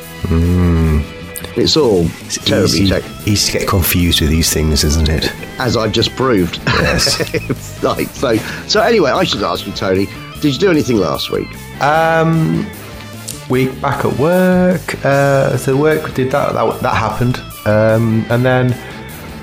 It's 1.57 1.77
all 1.77 2.05
It's 2.25 2.37
terribly 2.43 2.79
easy, 2.81 2.89
tech 2.89 3.03
easy 3.27 3.51
to 3.53 3.59
get 3.59 3.67
confused 3.67 4.19
with 4.21 4.29
these 4.29 4.51
things, 4.53 4.83
isn't 4.83 5.07
it? 5.09 5.31
as 5.57 5.77
I've 5.77 5.93
just 5.93 6.11
proved. 6.15 6.59
Yes. 6.67 7.83
like 7.83 8.07
so. 8.09 8.35
So 8.67 8.81
anyway, 8.81 9.11
I 9.11 9.23
should 9.23 9.41
ask 9.41 9.65
you, 9.65 9.71
Tony. 9.71 10.07
Did 10.41 10.53
you 10.53 10.59
do 10.59 10.69
anything 10.69 10.97
last 10.97 11.31
week? 11.31 11.47
Um, 11.81 12.65
week 13.49 13.79
back 13.81 14.03
at 14.03 14.17
work. 14.19 15.05
Uh, 15.05 15.55
so 15.57 15.77
work 15.77 16.13
did 16.13 16.29
that. 16.31 16.53
That, 16.53 16.79
that 16.81 16.95
happened, 16.95 17.37
um, 17.65 18.25
and 18.29 18.43
then 18.45 18.71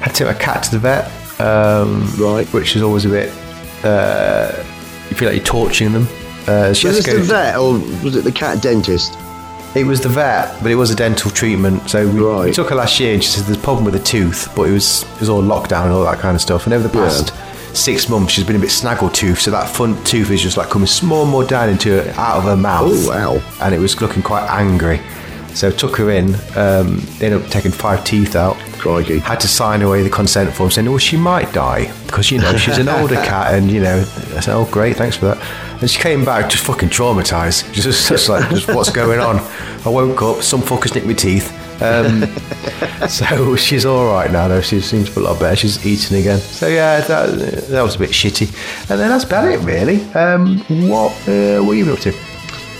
had 0.02 0.14
to 0.14 0.24
take 0.24 0.34
my 0.36 0.42
cat 0.42 0.64
to 0.64 0.72
the 0.72 0.78
vet. 0.78 1.10
Um, 1.40 2.06
Right. 2.18 2.46
which 2.52 2.76
is 2.76 2.82
always 2.82 3.06
a 3.06 3.08
bit. 3.08 3.30
Uh, 3.82 4.52
you 5.08 5.16
feel 5.16 5.28
like 5.28 5.36
you're 5.36 5.44
torturing 5.46 5.92
them. 5.92 6.06
Uh, 6.46 6.68
Was 6.68 6.82
this 6.82 7.06
the 7.06 7.20
vet 7.22 7.56
or 7.56 7.72
was 8.04 8.16
it 8.16 8.24
the 8.24 8.32
cat 8.32 8.60
dentist? 8.62 9.14
It 9.74 9.86
was 9.86 10.00
the 10.02 10.08
vet, 10.10 10.62
but 10.62 10.70
it 10.70 10.74
was 10.74 10.90
a 10.90 10.94
dental 10.94 11.30
treatment. 11.30 11.88
So 11.88 12.06
we, 12.06 12.46
we 12.48 12.52
took 12.52 12.68
her 12.68 12.74
last 12.76 13.00
year, 13.00 13.14
and 13.14 13.22
she 13.24 13.30
said 13.30 13.44
there's 13.44 13.56
a 13.56 13.60
problem 13.60 13.84
with 13.86 13.94
the 13.94 14.00
tooth, 14.02 14.52
but 14.54 14.68
it 14.68 14.72
was 14.72 15.02
it 15.14 15.20
was 15.20 15.28
all 15.30 15.42
lockdown 15.42 15.84
and 15.84 15.92
all 15.92 16.04
that 16.04 16.18
kind 16.18 16.34
of 16.34 16.42
stuff. 16.42 16.66
And 16.66 16.74
over 16.74 16.86
the 16.88 16.98
Yeah. 16.98 17.04
past 17.06 17.32
six 17.74 18.08
months, 18.10 18.32
she's 18.34 18.44
been 18.44 18.56
a 18.56 18.58
bit 18.58 18.70
snaggle 18.70 19.08
tooth, 19.08 19.40
so 19.40 19.50
that 19.50 19.68
front 19.70 20.06
tooth 20.06 20.30
is 20.30 20.42
just 20.42 20.58
like 20.58 20.68
coming 20.68 20.88
more 21.02 21.22
and 21.22 21.30
more 21.30 21.44
down 21.44 21.70
into 21.70 22.02
her, 22.02 22.10
out 22.20 22.36
of 22.38 22.44
her 22.44 22.56
mouth. 22.56 22.90
Oh, 22.92 23.08
wow. 23.08 23.42
And 23.62 23.74
it 23.74 23.78
was 23.78 23.98
looking 24.00 24.22
quite 24.22 24.46
angry. 24.50 25.00
So 25.54 25.70
took 25.70 25.96
her 25.96 26.10
in. 26.10 26.34
Um, 26.54 27.00
ended 27.20 27.42
up 27.42 27.48
taking 27.50 27.70
five 27.72 28.04
teeth 28.04 28.36
out. 28.36 28.56
Crikey. 28.82 29.20
Had 29.20 29.38
to 29.40 29.48
sign 29.48 29.80
away 29.82 30.02
the 30.02 30.10
consent 30.10 30.52
form 30.52 30.70
saying, 30.70 30.88
"Oh, 30.88 30.98
she 30.98 31.16
might 31.16 31.52
die 31.52 31.92
because 32.06 32.32
you 32.32 32.38
know 32.38 32.56
she's 32.56 32.78
an 32.78 32.88
older 32.98 33.14
cat." 33.14 33.54
And 33.54 33.70
you 33.70 33.80
know, 33.80 33.98
I 33.98 34.40
said, 34.40 34.54
"Oh, 34.56 34.68
great, 34.72 34.96
thanks 34.96 35.16
for 35.16 35.26
that." 35.26 35.38
And 35.80 35.88
she 35.88 36.00
came 36.00 36.24
back 36.24 36.50
just 36.50 36.64
fucking 36.64 36.88
traumatized. 36.90 37.72
Just, 37.72 38.08
just 38.08 38.28
like, 38.28 38.48
just 38.50 38.68
what's 38.68 38.92
going 38.92 39.18
on? 39.18 39.38
I 39.84 39.88
woke 39.88 40.22
up, 40.22 40.42
some 40.42 40.60
fuckers 40.60 40.94
nicked 40.94 41.06
my 41.08 41.12
teeth. 41.12 41.50
Um, 41.82 42.26
so 43.08 43.56
she's 43.56 43.84
all 43.84 44.06
right 44.06 44.30
now, 44.30 44.46
though. 44.46 44.60
She 44.60 44.80
seems 44.80 45.16
a 45.16 45.20
lot 45.20 45.40
better. 45.40 45.56
She's 45.56 45.84
eating 45.84 46.18
again. 46.18 46.38
So 46.38 46.68
yeah, 46.68 47.00
that, 47.00 47.66
that 47.68 47.82
was 47.82 47.96
a 47.96 47.98
bit 47.98 48.10
shitty. 48.10 48.48
And 48.90 49.00
then 49.00 49.08
that's 49.10 49.24
about 49.24 49.48
it, 49.48 49.58
really. 49.60 50.02
Um, 50.12 50.58
what 50.88 51.10
uh, 51.28 51.60
what 51.62 51.72
are 51.72 51.74
you 51.74 51.84
been 51.84 51.94
up 51.94 52.00
to? 52.00 52.12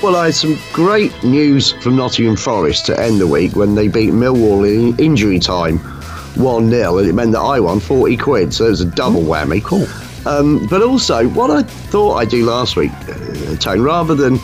Well, 0.03 0.17
I 0.17 0.27
had 0.27 0.35
some 0.35 0.59
great 0.73 1.23
news 1.23 1.71
from 1.81 1.95
Nottingham 1.95 2.35
Forest 2.35 2.87
to 2.87 3.01
end 3.01 3.21
the 3.21 3.27
week 3.29 3.55
when 3.55 3.77
they 3.77 3.87
beat 3.87 4.11
Millwall 4.11 4.69
in 4.69 4.99
injury 4.99 5.39
time 5.39 5.79
1 5.79 6.71
0, 6.71 6.99
and 6.99 7.09
it 7.09 7.13
meant 7.13 7.31
that 7.33 7.41
I 7.41 7.61
won 7.61 7.79
40 7.79 8.17
quid, 8.17 8.53
so 8.53 8.67
it 8.67 8.71
was 8.71 8.81
a 8.81 8.85
double 8.87 9.23
whammy. 9.23 9.63
Cool. 9.63 9.87
Um, 10.27 10.67
but 10.67 10.83
also, 10.83 11.29
what 11.29 11.53
I 11.53 11.63
thought 11.63 12.17
I'd 12.17 12.31
do 12.31 12.45
last 12.45 12.75
week, 12.75 12.91
uh, 13.09 13.55
Tone, 13.57 13.81
rather 13.83 14.17
than 14.17 14.41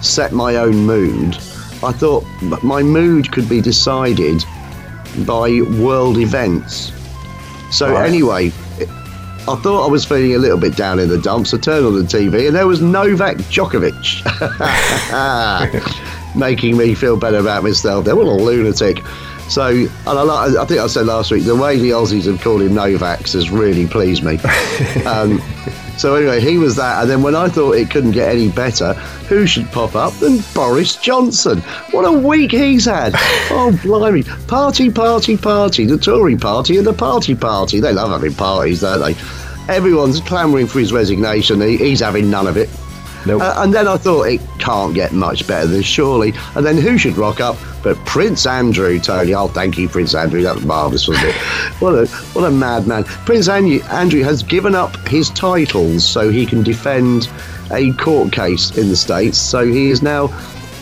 set 0.00 0.32
my 0.32 0.56
own 0.56 0.74
mood, 0.74 1.36
I 1.84 1.92
thought 1.92 2.24
my 2.64 2.82
mood 2.82 3.30
could 3.30 3.48
be 3.48 3.60
decided 3.60 4.42
by 5.24 5.60
world 5.78 6.18
events. 6.18 6.90
So, 7.70 7.92
Right. 7.92 8.08
anyway, 8.08 8.52
I 9.48 9.54
thought 9.56 9.86
I 9.86 9.90
was 9.90 10.04
feeling 10.04 10.34
a 10.34 10.38
little 10.38 10.58
bit 10.58 10.76
down 10.76 10.98
in 10.98 11.08
the 11.08 11.18
dumps. 11.18 11.54
I 11.54 11.58
turned 11.58 11.86
on 11.86 11.94
the 11.94 12.02
TV 12.02 12.46
and 12.48 12.56
there 12.56 12.66
was 12.66 12.80
Novak 12.82 13.36
Djokovic 13.36 14.24
making 16.36 16.76
me 16.76 16.94
feel 16.94 17.16
better 17.16 17.38
about 17.38 17.62
myself. 17.62 18.04
There 18.04 18.16
was 18.16 18.26
a 18.28 18.30
lunatic. 18.32 18.98
So, 19.48 19.68
and 19.68 19.88
I, 20.06 20.22
like- 20.22 20.56
I 20.56 20.64
think 20.64 20.80
I 20.80 20.86
said 20.88 21.06
last 21.06 21.30
week, 21.30 21.44
the 21.44 21.54
way 21.54 21.78
the 21.78 21.90
Aussies 21.90 22.24
have 22.26 22.40
called 22.40 22.62
him 22.62 22.72
Novaks 22.72 23.32
has 23.34 23.48
really 23.50 23.86
pleased 23.86 24.24
me. 24.24 24.38
um, 25.06 25.40
so 25.96 26.14
anyway, 26.16 26.40
he 26.40 26.58
was 26.58 26.74
that, 26.76 27.00
and 27.00 27.08
then 27.10 27.22
when 27.22 27.34
I 27.36 27.48
thought 27.48 27.72
it 27.72 27.88
couldn't 27.90 28.10
get 28.10 28.28
any 28.28 28.50
better, 28.50 28.92
who 29.28 29.46
should 29.46 29.70
pop 29.72 29.94
up 29.94 30.12
than 30.14 30.40
Boris 30.52 30.96
Johnson? 30.96 31.60
What 31.92 32.02
a 32.04 32.12
week 32.12 32.50
he's 32.50 32.84
had! 32.86 33.14
Oh 33.48 33.70
blimey, 33.82 34.24
party, 34.48 34.90
party, 34.90 35.36
party, 35.36 35.86
the 35.86 35.96
Tory 35.96 36.36
party 36.36 36.76
and 36.78 36.86
the 36.86 36.92
party 36.92 37.34
party. 37.36 37.78
They 37.80 37.92
love 37.92 38.10
having 38.10 38.34
parties, 38.34 38.80
don't 38.80 39.00
they? 39.00 39.14
Everyone's 39.68 40.20
clamouring 40.20 40.66
for 40.66 40.78
his 40.78 40.92
resignation. 40.92 41.60
He, 41.60 41.76
he's 41.76 42.00
having 42.00 42.30
none 42.30 42.46
of 42.46 42.56
it. 42.56 42.68
Nope. 43.26 43.42
Uh, 43.42 43.54
and 43.58 43.74
then 43.74 43.88
I 43.88 43.96
thought 43.96 44.24
it 44.24 44.40
can't 44.60 44.94
get 44.94 45.12
much 45.12 45.48
better 45.48 45.66
than 45.66 45.82
surely. 45.82 46.32
And 46.54 46.64
then 46.64 46.76
who 46.76 46.96
should 46.96 47.16
rock 47.16 47.40
up 47.40 47.56
but 47.82 47.96
Prince 48.04 48.46
Andrew, 48.46 49.00
Tony? 49.00 49.34
Oh, 49.34 49.48
thank 49.48 49.76
you, 49.76 49.88
Prince 49.88 50.14
Andrew. 50.14 50.42
That 50.42 50.54
was 50.54 50.64
marvellous, 50.64 51.08
wasn't 51.08 51.28
it? 51.28 51.34
what 51.80 51.92
a 51.92 52.06
what 52.06 52.44
a 52.44 52.50
madman. 52.50 53.04
Prince 53.04 53.48
Andrew, 53.48 53.80
Andrew 53.90 54.22
has 54.22 54.44
given 54.44 54.76
up 54.76 54.96
his 55.08 55.30
titles 55.30 56.06
so 56.06 56.30
he 56.30 56.46
can 56.46 56.62
defend 56.62 57.28
a 57.72 57.92
court 57.94 58.32
case 58.32 58.76
in 58.76 58.88
the 58.88 58.96
states. 58.96 59.38
So 59.38 59.66
he 59.66 59.90
is 59.90 60.02
now. 60.02 60.28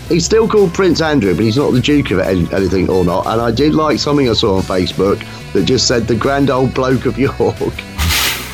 He's 0.09 0.27
still 0.27 0.47
called 0.47 0.75
Prince 0.75 1.01
Andrew, 1.01 1.35
but 1.35 1.45
he's 1.45 1.57
not 1.57 1.71
the 1.71 1.81
Duke 1.81 2.11
of 2.11 2.19
any- 2.19 2.53
anything 2.53 2.91
or 2.91 3.07
not. 3.07 3.27
And 3.27 3.41
I 3.41 3.51
did 3.51 3.73
like 3.75 3.99
something 3.99 4.29
I 4.29 4.35
saw 4.35 4.57
on 4.57 4.63
Facebook 4.63 5.25
that 5.55 5.65
just 5.65 5.87
said 5.89 6.07
the 6.07 6.15
grand 6.15 6.51
old 6.51 6.75
bloke 6.75 7.07
of 7.07 7.19
York. 7.19 7.33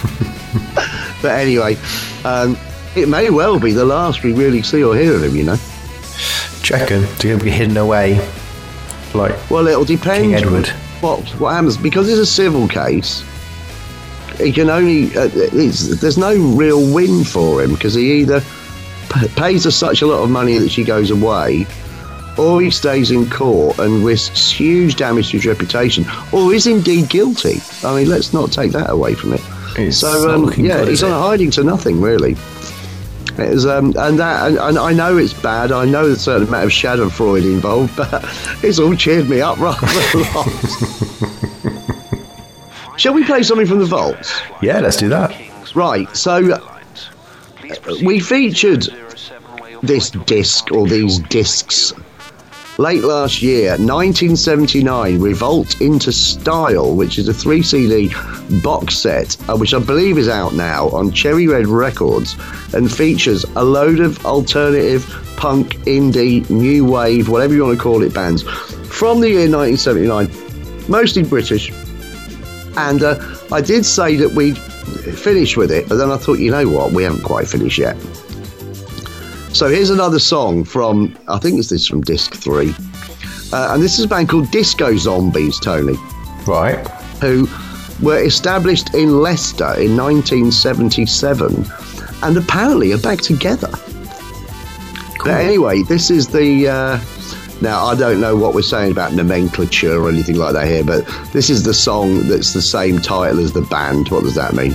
but 1.23 1.33
anyway, 1.33 1.77
um, 2.25 2.57
it 2.97 3.09
may 3.09 3.31
well 3.31 3.59
be 3.59 3.73
the 3.73 3.85
last 3.85 4.23
we 4.23 4.33
really 4.33 4.63
see 4.63 4.83
or 4.83 4.97
hear 4.97 5.15
of 5.15 5.23
him, 5.23 5.37
you 5.37 5.45
know. 5.45 5.57
Do 6.63 6.75
you 6.75 6.81
reckon? 6.81 7.07
Do 7.19 7.29
you 7.29 7.39
be 7.39 7.51
hidden 7.51 7.77
away? 7.77 8.19
Like, 9.15 9.51
Well, 9.51 9.67
it'll 9.67 9.85
depend. 9.85 10.25
King 10.25 10.35
Edward. 10.35 10.69
What 11.01 11.21
what 11.41 11.55
happens 11.55 11.77
because 11.77 12.09
it's 12.09 12.19
a 12.19 12.27
civil 12.27 12.69
case. 12.69 13.25
He 14.39 14.53
can 14.53 14.71
only. 14.71 15.15
Uh, 15.17 15.29
it's, 15.35 16.01
there's 16.01 16.19
no 16.19 16.35
real 16.55 16.93
win 16.95 17.25
for 17.25 17.63
him 17.63 17.75
because 17.75 17.95
he 17.95 18.21
either 18.21 18.41
p- 19.13 19.29
pays 19.37 19.65
her 19.65 19.71
such 19.71 20.03
a 20.03 20.07
lot 20.07 20.23
of 20.23 20.31
money 20.31 20.59
that 20.59 20.71
she 20.71 20.85
goes 20.85 21.11
away, 21.11 21.67
or 22.39 22.61
he 22.63 22.71
stays 22.71 23.11
in 23.11 23.29
court 23.29 23.79
and 23.79 24.05
risks 24.05 24.51
huge 24.51 24.97
damage 24.97 25.31
to 25.31 25.39
his 25.39 25.47
reputation, 25.47 26.05
or 26.33 26.55
is 26.55 26.67
indeed 26.67 27.09
guilty. 27.09 27.61
I 27.85 27.97
mean, 27.97 28.09
let's 28.09 28.33
not 28.33 28.53
take 28.53 28.73
that 28.73 28.91
away 28.91 29.15
from 29.15 29.33
it. 29.35 29.43
It's 29.77 29.99
so 29.99 30.31
um, 30.31 30.53
yeah, 30.57 30.85
he's 30.85 31.03
on 31.03 31.13
a 31.13 31.19
hiding 31.19 31.51
to 31.53 31.65
nothing 31.65 31.99
really. 32.01 32.37
Is, 33.39 33.65
um, 33.65 33.95
and 33.97 34.19
that, 34.19 34.49
and, 34.49 34.59
and 34.59 34.77
I 34.79 34.93
know 34.93 35.17
it's 35.17 35.33
bad. 35.33 35.73
I 35.73 35.87
know 35.87 36.05
there's 36.07 36.19
a 36.19 36.23
certain 36.23 36.49
amount 36.49 36.65
of 36.65 36.73
shadow 36.73 37.09
Schadenfreude 37.09 37.45
involved, 37.45 37.97
but 38.11 38.23
it's 38.63 38.79
all 38.79 38.95
cheered 38.95 39.31
me 39.31 39.41
up 39.41 39.59
rather 39.59 39.87
a 39.87 40.19
lot. 40.35 40.47
Shall 42.99 43.15
we 43.15 43.25
play 43.25 43.43
something 43.43 43.67
from 43.67 43.79
the 43.79 43.87
vaults? 43.87 44.39
yeah, 44.61 44.81
let's 44.81 44.99
do 44.99 45.09
that. 45.09 45.35
Right. 45.75 46.15
So 46.15 46.53
uh, 46.53 46.81
we 48.05 48.21
featured 48.21 48.89
this 49.83 50.11
disc 50.11 50.71
or 50.73 50.87
these 50.87 51.19
discs 51.21 51.95
late 52.81 53.05
last 53.05 53.43
year, 53.43 53.73
1979, 53.73 55.21
Revolt 55.21 55.79
into 55.83 56.11
Style, 56.11 56.97
which 56.97 57.19
is 57.19 57.29
a 57.29 57.35
three 57.35 57.62
CD 57.62 58.11
box 58.62 58.97
set, 58.97 59.37
uh, 59.51 59.55
which 59.55 59.75
I 59.75 59.81
believe 59.81 60.16
is 60.16 60.29
out 60.29 60.55
now 60.55 60.88
on 60.88 61.12
Cherry 61.12 61.47
Red 61.47 61.66
Records, 61.66 62.37
and 62.73 62.90
features 62.90 63.45
a 63.55 63.62
load 63.62 64.01
of 64.01 64.25
alternative 64.25 65.05
punk, 65.37 65.75
indie, 65.85 66.49
new 66.49 66.87
wave, 66.87 67.29
whatever 67.29 67.53
you 67.53 67.66
want 67.66 67.77
to 67.77 67.83
call 67.83 68.03
it, 68.03 68.14
bands 68.14 68.45
from 68.88 69.21
the 69.21 69.29
year 69.29 69.51
1979, 69.51 70.88
mostly 70.88 71.23
British. 71.23 71.71
And 72.79 73.03
uh, 73.03 73.21
I 73.53 73.61
did 73.61 73.85
say 73.85 74.16
that 74.16 74.31
we'd 74.31 74.57
finish 74.57 75.55
with 75.55 75.71
it, 75.71 75.87
but 75.87 75.97
then 75.97 76.11
I 76.11 76.16
thought, 76.16 76.38
you 76.38 76.51
know 76.51 76.66
what, 76.66 76.93
we 76.93 77.03
haven't 77.03 77.25
quite 77.25 77.47
finished 77.47 77.77
yet. 77.77 77.95
So 79.53 79.69
here's 79.69 79.91
another 79.91 80.19
song 80.19 80.65
from, 80.65 81.17
I 81.29 81.39
think 81.39 81.59
it's 81.59 81.69
this 81.69 81.87
from 81.87 82.01
disc 82.03 82.35
three. 82.35 82.73
Uh, 83.53 83.73
and 83.75 83.83
this 83.83 83.99
is 83.99 84.05
a 84.05 84.09
band 84.09 84.29
called 84.29 84.51
Disco 84.51 84.97
Zombies, 84.97 85.59
Tony, 85.59 85.97
Right. 86.47 86.79
who 87.21 87.49
were 88.01 88.23
established 88.23 88.95
in 88.95 89.21
Leicester 89.21 89.75
in 89.79 89.97
1977 89.97 91.67
and 92.23 92.37
apparently 92.37 92.93
are 92.93 92.99
back 92.99 93.21
together. 93.21 93.71
But 95.25 95.41
anyway, 95.41 95.83
this 95.83 96.11
is 96.11 96.29
the. 96.29 96.69
Uh, 96.69 97.01
now, 97.61 97.85
I 97.85 97.95
don't 97.95 98.23
know 98.23 98.37
what 98.37 98.55
we're 98.55 98.63
saying 98.63 98.91
about 98.91 99.13
nomenclature 99.13 100.01
or 100.01 100.09
anything 100.09 100.37
like 100.37 100.55
that 100.55 100.67
here, 100.67 100.83
but 100.83 101.05
this 101.35 101.51
is 101.51 101.63
the 101.63 101.75
song 101.75 102.27
that's 102.27 102.55
the 102.55 102.63
same 102.63 103.01
title 103.01 103.39
as 103.41 103.53
the 103.53 103.61
band. 103.63 104.09
What 104.09 104.23
does 104.23 104.35
that 104.37 104.55
mean? 104.55 104.75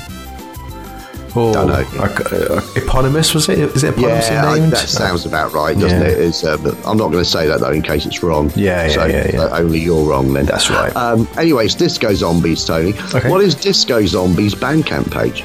Or 1.35 1.53
Don't 1.53 1.67
know. 1.67 1.85
like, 1.99 2.31
uh, 2.31 2.61
eponymous 2.77 3.33
was 3.33 3.49
it? 3.49 3.59
Is 3.59 3.83
it 3.83 3.93
eponymously 3.95 4.31
Yeah, 4.31 4.49
I- 4.49 4.59
that 4.69 4.87
sounds 4.87 5.25
about 5.25 5.51
right, 5.51 5.77
doesn't 5.77 5.99
Yeah. 6.01 6.07
it? 6.07 6.19
It's, 6.19 6.43
uh, 6.45 6.55
but 6.57 6.75
I'm 6.85 6.97
not 6.97 7.11
going 7.11 7.23
to 7.23 7.29
say 7.29 7.45
that 7.47 7.59
though, 7.59 7.71
in 7.71 7.81
case 7.81 8.05
it's 8.05 8.23
wrong. 8.23 8.51
Yeah, 8.55 8.85
yeah, 8.87 8.93
so 8.93 9.05
yeah, 9.05 9.31
yeah. 9.33 9.39
uh, 9.41 9.59
only 9.59 9.79
you're 9.79 10.03
wrong 10.03 10.31
then. 10.33 10.45
That's 10.45 10.69
right. 10.69 10.95
Um, 10.95 11.27
anyways, 11.37 11.75
Disco 11.75 12.13
Zombies, 12.13 12.63
Tony. 12.63 12.93
Okay. 13.13 13.29
What 13.29 13.41
is 13.41 13.53
Disco 13.53 14.05
Zombies 14.05 14.55
Bandcamp 14.55 15.11
page? 15.11 15.43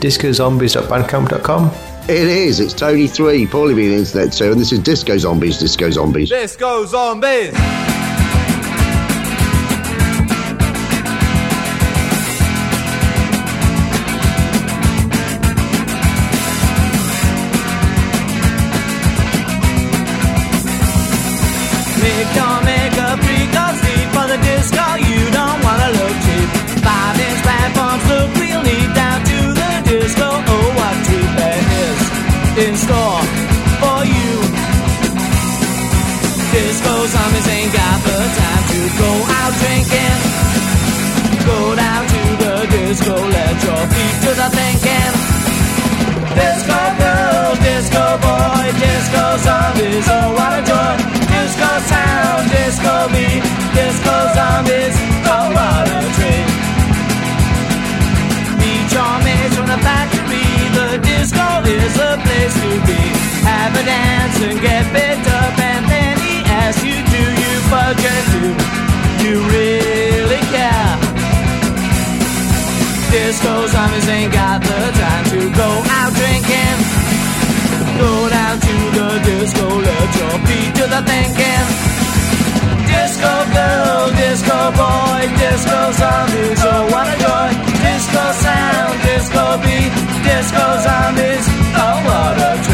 discozombies.bandcamp.com. 0.00 1.70
It 2.06 2.10
is. 2.28 2.60
It's 2.60 2.74
Tony 2.74 3.06
Three, 3.06 3.46
Paulie 3.46 3.74
being 3.74 3.94
Internet 3.98 4.32
Two, 4.34 4.52
and 4.52 4.60
this 4.60 4.72
is 4.72 4.80
Disco 4.80 5.16
Zombies. 5.16 5.58
Disco 5.58 5.90
Zombies. 5.90 6.28
Disco 6.28 6.84
zombies. 6.84 7.54
In 32.56 32.76
store 32.76 33.22
for 33.82 34.00
you. 34.06 34.32
Disco 36.54 36.94
zombies 37.10 37.48
ain't 37.50 37.72
got 37.74 37.98
the 38.06 38.18
time 38.38 38.64
to 38.70 38.80
go 38.94 39.10
out 39.38 39.52
drinking. 39.58 40.18
Go 41.50 41.74
down 41.74 42.02
to 42.06 42.22
the 42.42 42.54
disco, 42.70 43.14
let 43.14 43.54
your 43.58 43.84
feet 43.90 44.16
do 44.22 44.30
the 44.38 44.48
thinking. 44.54 45.14
Disco 46.38 46.80
girl, 47.02 47.50
disco 47.58 48.04
boy, 48.22 48.64
disco 48.78 49.24
zombies, 49.42 50.06
oh 50.14 50.28
what 50.38 50.52
a 50.54 50.62
joy. 50.62 50.94
Disco 51.34 51.70
sound, 51.90 52.42
disco 52.54 52.94
beat, 53.10 53.42
disco 53.74 54.14
zombies, 54.38 54.94
oh 55.26 55.46
what 55.58 55.90
a 55.90 56.00
treat. 56.16 56.48
Meet 58.62 58.88
your 58.94 59.14
mates 59.26 59.54
from 59.58 59.66
the 59.74 59.80
factory, 59.82 60.46
the 60.78 60.88
disco 61.02 61.46
is 61.66 61.94
the 61.98 62.13
and 64.44 64.60
get 64.60 64.84
bit 64.92 65.24
up 65.40 65.56
and 65.56 65.84
then 65.88 66.14
he 66.20 66.44
asks 66.44 66.84
you, 66.84 66.96
do 67.16 67.22
you 67.42 67.54
forget 67.72 68.22
to, 68.32 68.42
you 69.24 69.34
really 69.56 70.42
care? 70.52 70.92
Disco 73.08 73.52
zombies 73.72 74.08
ain't 74.08 74.32
got 74.32 74.60
the 74.60 74.80
time 75.00 75.24
to 75.32 75.40
go 75.48 75.70
out 75.96 76.12
drinking. 76.12 76.78
Go 77.96 78.12
down 78.28 78.56
to 78.60 78.76
the 78.96 79.08
disco, 79.24 79.66
let 79.88 80.08
your 80.20 80.36
feet 80.46 80.70
do 80.76 80.84
the 80.92 81.00
thinking. 81.08 81.66
Disco 82.84 83.32
girl, 83.56 84.02
disco 84.12 84.58
boy, 84.76 85.20
disco 85.40 85.78
zombies, 86.00 86.60
oh 86.68 86.82
what 86.92 87.06
a 87.08 87.16
joy. 87.24 87.50
Disco 87.80 88.24
sound, 88.44 88.94
disco 89.08 89.44
beat, 89.64 89.92
disco 90.28 90.64
zombies, 90.84 91.46
oh 91.80 91.96
what 92.04 92.36
a 92.44 92.50
treat. 92.64 92.73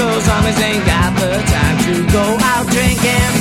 Disco 0.00 0.20
zombies 0.20 0.60
ain't 0.62 0.86
got 0.86 1.12
the 1.20 1.30
time 1.52 1.76
to 1.84 1.94
go 2.10 2.24
out 2.40 2.66
drinking. 2.72 3.32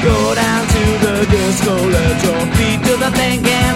Go 0.00 0.34
down 0.34 0.62
to 0.66 0.82
the 1.04 1.26
disco, 1.28 1.74
let 1.92 2.16
your 2.24 2.42
feet 2.56 2.80
do 2.88 2.96
the 2.96 3.10
thinking. 3.20 3.74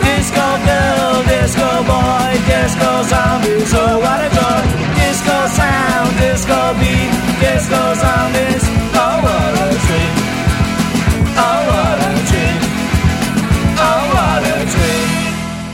Disco 0.00 0.46
girl, 0.64 1.12
disco 1.28 1.68
boy, 1.84 2.30
disco 2.48 2.90
zombies, 3.04 3.74
oh 3.74 4.00
what 4.00 4.24
a 4.24 4.28
joy. 4.32 4.62
Disco 4.96 5.36
sound, 5.60 6.08
disco 6.24 6.58
beat, 6.80 7.12
disco 7.36 7.80
zombies, 8.00 8.64
oh 8.96 9.20
what 9.24 9.60
a 9.60 9.68
treat. 9.84 10.15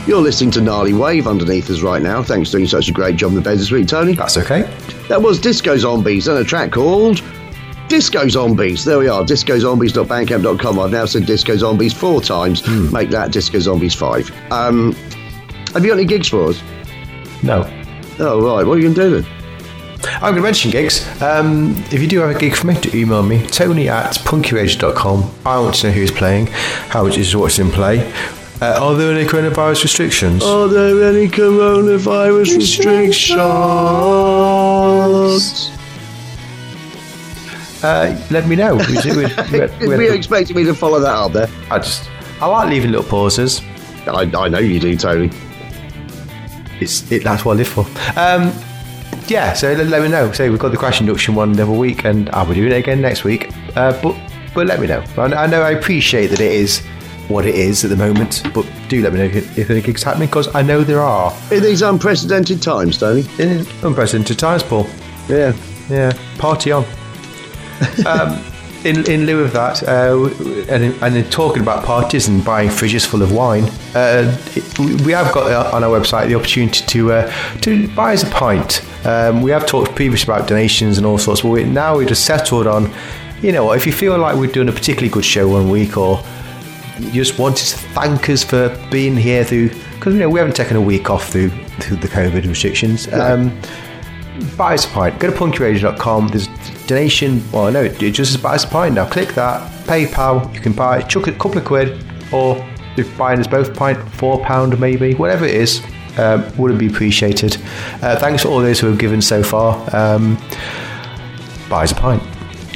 You're 0.05 0.21
listening 0.21 0.51
to 0.51 0.61
Gnarly 0.61 0.93
Wave 0.93 1.27
underneath 1.27 1.69
us 1.69 1.81
right 1.81 2.01
now. 2.01 2.21
Thanks 2.21 2.51
for 2.51 2.57
doing 2.57 2.67
such 2.67 2.89
a 2.89 2.91
great 2.91 3.15
job 3.15 3.29
in 3.29 3.35
the 3.35 3.41
bed 3.41 3.57
this 3.57 3.71
week, 3.71 3.87
Tony. 3.87 4.13
That's 4.15 4.35
okay. 4.35 4.63
That 5.07 5.21
was 5.21 5.39
Disco 5.39 5.77
Zombies 5.77 6.27
and 6.27 6.37
a 6.37 6.43
track 6.43 6.73
called 6.73 7.21
Disco 7.87 8.27
Zombies. 8.27 8.83
There 8.83 8.99
we 8.99 9.07
are, 9.07 9.23
discozombies.bandcamp.com. 9.23 10.79
I've 10.79 10.91
now 10.91 11.05
said 11.05 11.25
Disco 11.25 11.55
Zombies 11.55 11.93
four 11.93 12.21
times. 12.21 12.67
Make 12.91 13.11
that 13.11 13.31
Disco 13.31 13.59
Zombies 13.59 13.95
five. 13.95 14.29
Um, 14.51 14.91
have 15.73 15.83
you 15.85 15.91
got 15.91 15.99
any 15.99 16.05
gigs 16.05 16.27
for 16.27 16.49
us? 16.49 16.61
No. 17.41 17.61
Oh, 18.19 18.41
right. 18.57 18.65
What 18.67 18.77
are 18.77 18.81
you 18.81 18.93
going 18.93 18.95
to 18.95 19.01
do 19.01 19.21
then? 19.21 19.31
I'm 20.15 20.33
going 20.33 20.35
to 20.35 20.41
mention 20.41 20.69
gigs. 20.69 21.07
Um, 21.21 21.75
if 21.91 22.01
you 22.01 22.07
do 22.09 22.19
have 22.19 22.35
a 22.35 22.37
gig 22.37 22.55
for 22.55 22.67
me, 22.67 22.77
do 22.79 22.95
email 22.97 23.23
me, 23.23 23.45
tony 23.47 23.87
at 23.87 24.15
punkyrage.com. 24.15 25.31
I 25.45 25.59
want 25.59 25.75
to 25.75 25.87
know 25.87 25.93
who's 25.93 26.11
playing, 26.11 26.47
how 26.47 27.03
much 27.05 27.17
is 27.17 27.33
watching 27.35 27.67
them 27.67 27.73
play. 27.73 28.11
Uh, 28.63 28.79
are 28.81 28.95
there 28.95 29.11
any 29.13 29.25
coronavirus 29.27 29.83
restrictions? 29.83 30.41
Are 30.41 30.69
there 30.69 31.03
any 31.09 31.27
coronavirus 31.27 32.55
restrictions? 32.55 33.37
Uh, 37.83 38.15
let 38.31 38.47
me 38.47 38.55
know. 38.55 38.75
We- 38.75 38.85
we- 38.87 39.25
we- 39.51 39.67
we- 39.81 39.87
Were 39.87 40.01
you 40.01 40.13
expecting 40.13 40.55
me 40.55 40.63
to 40.63 40.73
follow 40.73 41.01
that 41.01 41.13
up 41.13 41.33
there? 41.33 41.49
I 41.69 41.79
just, 41.79 42.09
I 42.39 42.45
like 42.45 42.69
leaving 42.69 42.91
little 42.91 43.05
pauses. 43.05 43.61
I, 44.07 44.31
I 44.33 44.47
know 44.47 44.59
you 44.59 44.79
do, 44.79 44.95
Tony. 44.95 45.29
It's 46.79 47.11
it, 47.11 47.25
that's 47.25 47.43
what 47.43 47.55
I 47.55 47.57
live 47.57 47.67
for. 47.67 47.85
Um, 48.17 48.53
yeah, 49.27 49.51
so 49.51 49.73
let, 49.73 49.87
let 49.87 50.01
me 50.01 50.07
know. 50.07 50.31
So 50.31 50.49
we've 50.49 50.57
got 50.57 50.71
the 50.71 50.77
crash 50.77 51.01
induction 51.01 51.35
one 51.35 51.51
the 51.51 51.63
other 51.63 51.71
week, 51.73 52.05
and 52.05 52.29
I'll 52.29 52.45
be 52.45 52.55
doing 52.55 52.71
it 52.71 52.77
again 52.77 53.01
next 53.01 53.25
week. 53.25 53.51
Uh, 53.75 53.91
but 54.01 54.15
but 54.53 54.67
let 54.67 54.79
me 54.79 54.87
know. 54.87 55.03
I, 55.17 55.23
I 55.43 55.47
know 55.47 55.61
I 55.61 55.71
appreciate 55.71 56.27
that 56.27 56.39
it 56.39 56.51
is 56.53 56.81
what 57.27 57.45
it 57.45 57.55
is 57.55 57.83
at 57.83 57.89
the 57.89 57.95
moment, 57.95 58.43
but 58.53 58.65
do 58.89 59.01
let 59.01 59.13
me 59.13 59.19
know 59.19 59.25
if, 59.25 59.57
if 59.57 59.69
any 59.69 59.81
gigs 59.81 60.03
happening 60.03 60.27
because 60.27 60.53
I 60.55 60.61
know 60.61 60.83
there 60.83 61.01
are. 61.01 61.33
In 61.51 61.63
these 61.63 61.81
unprecedented 61.81 62.61
times, 62.61 62.97
Tony. 62.97 63.25
In 63.39 63.65
unprecedented 63.83 64.37
times, 64.39 64.63
Paul. 64.63 64.87
Yeah. 65.29 65.55
Yeah, 65.89 66.13
party 66.37 66.71
on. 66.71 66.85
um, 68.05 68.41
in, 68.85 69.09
in 69.09 69.25
lieu 69.25 69.39
of 69.39 69.53
that, 69.53 69.83
uh, 69.83 70.29
and, 70.69 70.83
in, 70.83 71.03
and 71.03 71.15
in 71.15 71.23
talking 71.29 71.61
about 71.61 71.85
parties 71.85 72.27
and 72.27 72.43
buying 72.43 72.69
fridges 72.69 73.05
full 73.05 73.21
of 73.21 73.31
wine, 73.31 73.63
uh, 73.95 74.37
we- 74.79 75.11
have 75.13 75.33
got 75.33 75.73
on 75.73 75.83
our 75.83 75.99
website 75.99 76.27
the 76.27 76.35
opportunity 76.35 76.85
to 76.85 77.11
uh, 77.13 77.33
to 77.61 77.87
buy 77.89 78.13
us 78.13 78.23
a 78.23 78.29
pint. 78.29 78.81
Um, 79.05 79.41
we 79.41 79.51
have 79.51 79.65
talked 79.65 79.95
previously 79.95 80.33
about 80.33 80.47
donations 80.47 80.97
and 80.97 81.05
all 81.05 81.17
sorts, 81.17 81.41
but 81.41 81.49
we, 81.49 81.63
now 81.63 81.97
we've 81.97 82.07
just 82.07 82.25
settled 82.25 82.67
on, 82.67 82.91
you 83.41 83.51
know, 83.51 83.65
what, 83.65 83.77
if 83.77 83.85
you 83.85 83.91
feel 83.93 84.17
like 84.17 84.35
we're 84.35 84.51
doing 84.51 84.69
a 84.69 84.73
particularly 84.73 85.09
good 85.09 85.25
show 85.25 85.47
one 85.47 85.69
week 85.69 85.97
or 85.97 86.23
just 87.11 87.39
wanted 87.39 87.65
to 87.67 87.77
thank 87.77 88.29
us 88.29 88.43
for 88.43 88.69
being 88.91 89.15
here 89.15 89.43
through, 89.43 89.69
because 89.69 90.13
you 90.13 90.19
know 90.19 90.29
we 90.29 90.39
haven't 90.39 90.55
taken 90.55 90.77
a 90.77 90.81
week 90.81 91.09
off 91.09 91.29
through 91.29 91.49
through 91.79 91.97
the 91.97 92.07
COVID 92.07 92.47
restrictions. 92.47 93.11
Um, 93.13 93.57
buy 94.57 94.75
us 94.75 94.85
a 94.85 94.89
pint. 94.89 95.19
Go 95.19 95.31
to 95.31 95.35
punkyradio.com. 95.37 96.27
There's 96.29 96.47
donation. 96.87 97.43
Well, 97.51 97.71
no, 97.71 97.83
it 97.83 97.99
just 98.11 98.31
says 98.31 98.41
buy 98.41 98.55
us 98.55 98.63
a 98.63 98.67
pint 98.67 98.95
now. 98.95 99.09
Click 99.09 99.29
that. 99.35 99.69
PayPal. 99.85 100.53
You 100.53 100.61
can 100.61 100.73
buy 100.73 101.01
chuck 101.01 101.27
a 101.27 101.31
couple 101.33 101.57
of 101.57 101.65
quid, 101.65 102.03
or 102.31 102.55
if 102.97 103.15
buying 103.17 103.39
us 103.39 103.47
both 103.47 103.75
pint, 103.75 103.97
four 104.13 104.39
pound 104.41 104.79
maybe, 104.79 105.13
whatever 105.15 105.45
it 105.45 105.55
is, 105.55 105.81
um, 106.17 106.45
would 106.57 106.77
be 106.77 106.87
appreciated. 106.87 107.57
Uh, 108.01 108.17
thanks 108.19 108.43
for 108.43 108.49
all 108.49 108.59
those 108.59 108.79
who 108.79 108.87
have 108.87 108.99
given 108.99 109.21
so 109.21 109.43
far. 109.43 109.73
Um, 109.95 110.35
buy 111.69 111.83
us 111.83 111.91
a 111.91 111.95
pint. 111.95 112.23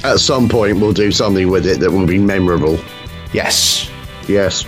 At 0.04 0.20
some 0.20 0.48
point, 0.48 0.80
we'll 0.80 0.94
do 0.94 1.12
something 1.12 1.50
with 1.50 1.66
it 1.66 1.80
that 1.80 1.92
will 1.92 2.06
be 2.06 2.18
memorable. 2.18 2.80
Yes. 3.34 3.87
Yes. 4.28 4.66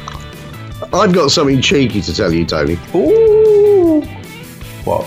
I've 0.93 1.13
got 1.13 1.31
something 1.31 1.61
cheeky 1.61 2.01
to 2.01 2.13
tell 2.15 2.33
you, 2.33 2.45
Tony. 2.45 2.77
Ooh. 2.95 4.01
What? 4.85 5.05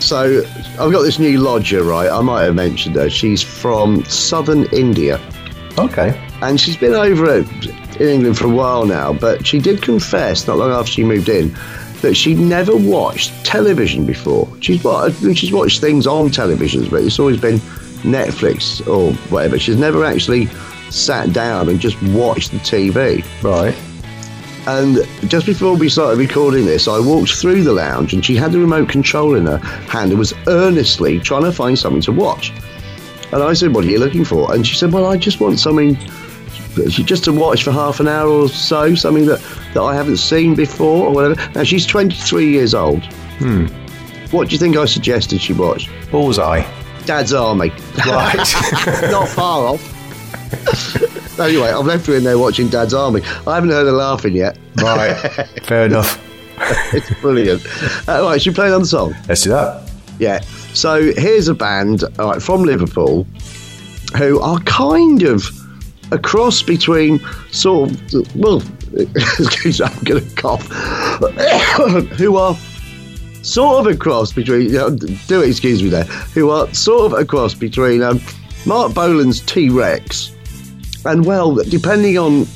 So, 0.00 0.44
I've 0.78 0.92
got 0.92 1.02
this 1.02 1.18
new 1.18 1.38
lodger, 1.38 1.82
right? 1.82 2.10
I 2.10 2.20
might 2.20 2.42
have 2.44 2.54
mentioned 2.54 2.96
her. 2.96 3.08
She's 3.08 3.42
from 3.42 4.04
southern 4.04 4.64
India. 4.66 5.18
Okay. 5.78 6.20
and 6.42 6.60
she's 6.60 6.76
been 6.76 6.92
over 6.94 7.38
in 7.38 7.46
England 7.98 8.38
for 8.38 8.46
a 8.46 8.50
while 8.50 8.84
now, 8.86 9.12
but 9.12 9.44
she 9.46 9.58
did 9.58 9.82
confess 9.82 10.46
not 10.46 10.56
long 10.58 10.70
after 10.70 10.92
she 10.92 11.02
moved 11.02 11.28
in 11.28 11.52
that 12.00 12.14
she'd 12.14 12.38
never 12.38 12.76
watched 12.76 13.32
television 13.44 14.04
before. 14.06 14.46
She's 14.60 14.84
watched, 14.84 15.20
she's 15.36 15.50
watched 15.50 15.80
things 15.80 16.06
on 16.06 16.28
televisions, 16.28 16.90
but 16.90 17.02
it's 17.02 17.18
always 17.18 17.40
been 17.40 17.56
Netflix 18.04 18.86
or 18.86 19.14
whatever. 19.32 19.58
She's 19.58 19.78
never 19.78 20.04
actually 20.04 20.46
sat 20.90 21.32
down 21.32 21.68
and 21.68 21.80
just 21.80 22.00
watched 22.02 22.52
the 22.52 22.58
TV. 22.58 23.24
Right. 23.42 23.74
And 24.66 24.98
just 25.28 25.46
before 25.46 25.76
we 25.76 25.88
started 25.88 26.18
recording 26.18 26.64
this, 26.64 26.88
I 26.88 26.98
walked 26.98 27.34
through 27.34 27.64
the 27.64 27.72
lounge 27.72 28.14
and 28.14 28.24
she 28.24 28.34
had 28.34 28.52
the 28.52 28.58
remote 28.58 28.88
control 28.88 29.34
in 29.34 29.46
her 29.46 29.58
hand 29.58 30.10
and 30.10 30.18
was 30.18 30.32
earnestly 30.46 31.20
trying 31.20 31.42
to 31.42 31.52
find 31.52 31.78
something 31.78 32.00
to 32.02 32.12
watch. 32.12 32.50
And 33.32 33.42
I 33.42 33.52
said, 33.52 33.74
What 33.74 33.84
are 33.84 33.88
you 33.88 33.98
looking 33.98 34.24
for? 34.24 34.54
And 34.54 34.66
she 34.66 34.74
said, 34.74 34.92
Well, 34.92 35.06
I 35.06 35.16
just 35.16 35.40
want 35.40 35.58
something 35.58 35.98
just 36.88 37.24
to 37.24 37.32
watch 37.32 37.62
for 37.62 37.72
half 37.72 38.00
an 38.00 38.08
hour 38.08 38.28
or 38.28 38.48
so, 38.48 38.94
something 38.94 39.26
that, 39.26 39.40
that 39.74 39.82
I 39.82 39.94
haven't 39.94 40.16
seen 40.16 40.54
before 40.54 41.08
or 41.08 41.12
whatever. 41.12 41.50
Now, 41.52 41.64
she's 41.64 41.86
23 41.86 42.50
years 42.50 42.74
old. 42.74 43.04
Hmm. 43.38 43.66
What 44.30 44.48
do 44.48 44.54
you 44.54 44.58
think 44.58 44.76
I 44.76 44.84
suggested 44.86 45.40
she 45.40 45.52
watch? 45.52 45.88
Bullseye. 46.10 46.64
Dad's 47.04 47.32
Army. 47.32 47.70
Right. 48.06 48.34
Not 49.10 49.28
far 49.28 49.66
off. 49.66 51.38
anyway, 51.40 51.68
I've 51.68 51.86
left 51.86 52.06
her 52.06 52.16
in 52.16 52.24
there 52.24 52.38
watching 52.38 52.68
Dad's 52.68 52.94
Army. 52.94 53.20
I 53.46 53.54
haven't 53.54 53.70
heard 53.70 53.86
her 53.86 53.92
laughing 53.92 54.34
yet. 54.34 54.53
Right. 54.76 55.14
Fair 55.64 55.86
enough. 55.86 56.20
It's 56.94 57.10
brilliant. 57.20 57.62
Uh, 58.08 58.22
right, 58.22 58.40
should 58.40 58.52
we 58.52 58.54
play 58.54 58.68
another 58.68 58.84
song? 58.84 59.14
Let's 59.28 59.42
do 59.42 59.50
that. 59.50 59.90
Yeah. 60.18 60.40
So 60.72 61.12
here's 61.12 61.48
a 61.48 61.54
band 61.54 62.04
all 62.18 62.32
right, 62.32 62.42
from 62.42 62.62
Liverpool 62.62 63.26
who 64.16 64.40
are 64.40 64.58
kind 64.60 65.22
of 65.22 65.44
a 66.12 66.18
cross 66.18 66.62
between 66.62 67.20
sort 67.50 67.90
of, 68.14 68.36
well, 68.36 68.62
excuse 68.94 69.80
me, 69.80 69.86
I'm 69.86 70.04
going 70.04 70.28
to 70.28 70.36
cough, 70.36 70.66
who 72.16 72.36
are 72.36 72.56
sort 73.42 73.86
of 73.86 73.92
a 73.92 73.96
cross 73.96 74.32
between, 74.32 74.62
you 74.62 74.72
know, 74.72 74.90
do 74.90 75.42
excuse 75.42 75.82
me 75.82 75.88
there, 75.88 76.04
who 76.04 76.50
are 76.50 76.72
sort 76.72 77.12
of 77.12 77.18
a 77.18 77.24
cross 77.24 77.54
between 77.54 78.02
um, 78.02 78.20
Marc 78.66 78.94
Bolan's 78.94 79.40
T 79.40 79.68
Rex 79.68 80.32
and, 81.04 81.26
well, 81.26 81.56
depending 81.56 82.18
on 82.18 82.46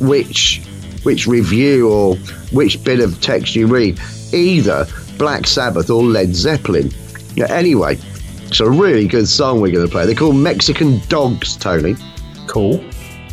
which 0.00 0.60
which 1.02 1.26
review 1.26 1.90
or 1.90 2.16
which 2.52 2.82
bit 2.84 3.00
of 3.00 3.20
text 3.20 3.54
you 3.54 3.66
read, 3.66 4.00
either 4.32 4.86
Black 5.18 5.46
Sabbath 5.46 5.90
or 5.90 6.02
Led 6.02 6.34
Zeppelin. 6.34 6.90
Yeah, 7.34 7.50
anyway, 7.50 7.98
it's 8.46 8.60
a 8.60 8.68
really 8.68 9.08
good 9.08 9.28
song 9.28 9.60
we're 9.60 9.72
going 9.72 9.86
to 9.86 9.92
play. 9.92 10.06
They're 10.06 10.14
called 10.14 10.36
Mexican 10.36 11.00
Dogs, 11.08 11.56
Tony. 11.56 11.96
Cool. 12.46 12.78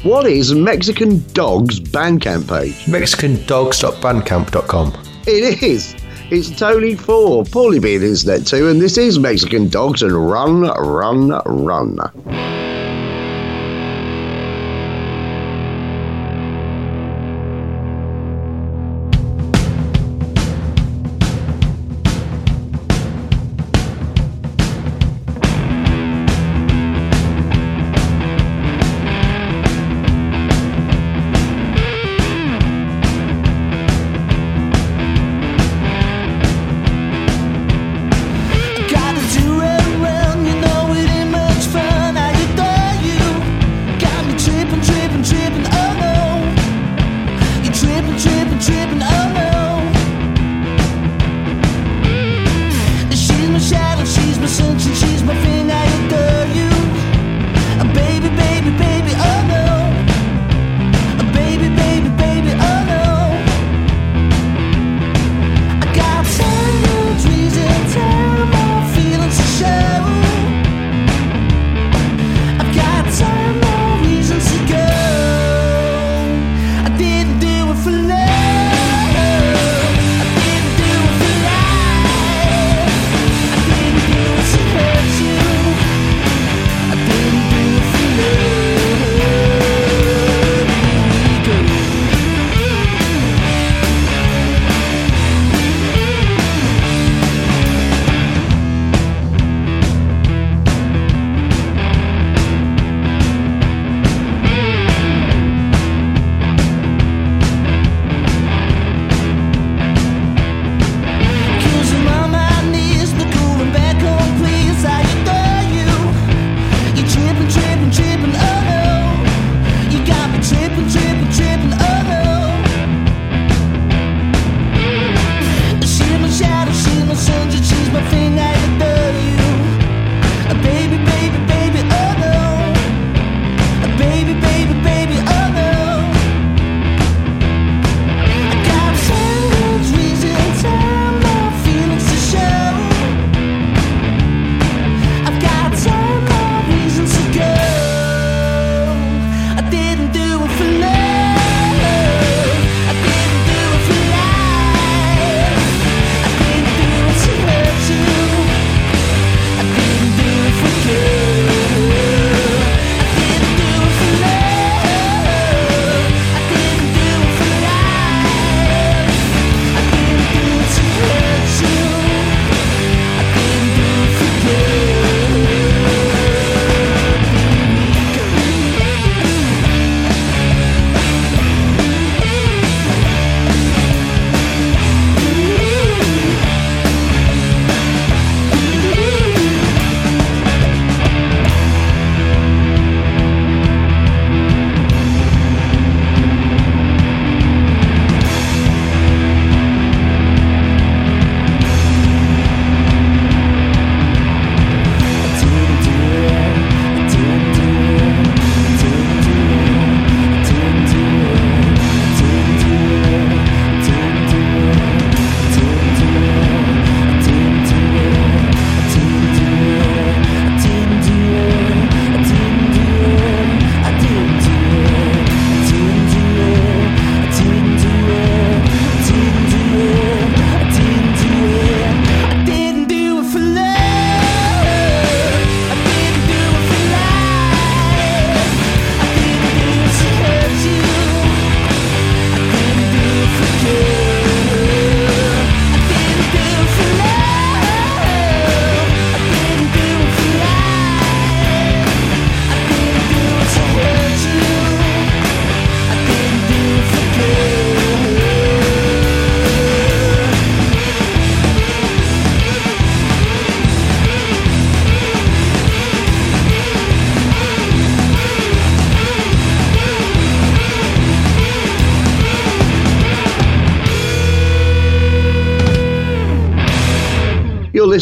What 0.03 0.25
is 0.25 0.53
Mexican 0.53 1.25
Dogs 1.33 1.79
Bandcamp 1.79 2.47
page? 2.47 2.85
MexicanDogs.bandcamp.com. 2.85 4.93
It 5.27 5.61
is. 5.61 5.95
It's 6.31 6.57
Tony 6.57 6.95
Four, 6.95 7.43
Paulie 7.43 7.81
B 7.81 7.95
on 7.95 8.01
the 8.01 8.07
internet 8.07 8.45
too, 8.45 8.69
and 8.69 8.79
this 8.79 8.97
is 8.97 9.19
Mexican 9.19 9.67
Dogs 9.67 10.03
and 10.03 10.13
Run, 10.13 10.61
Run, 10.61 11.29
Run. 11.45 11.97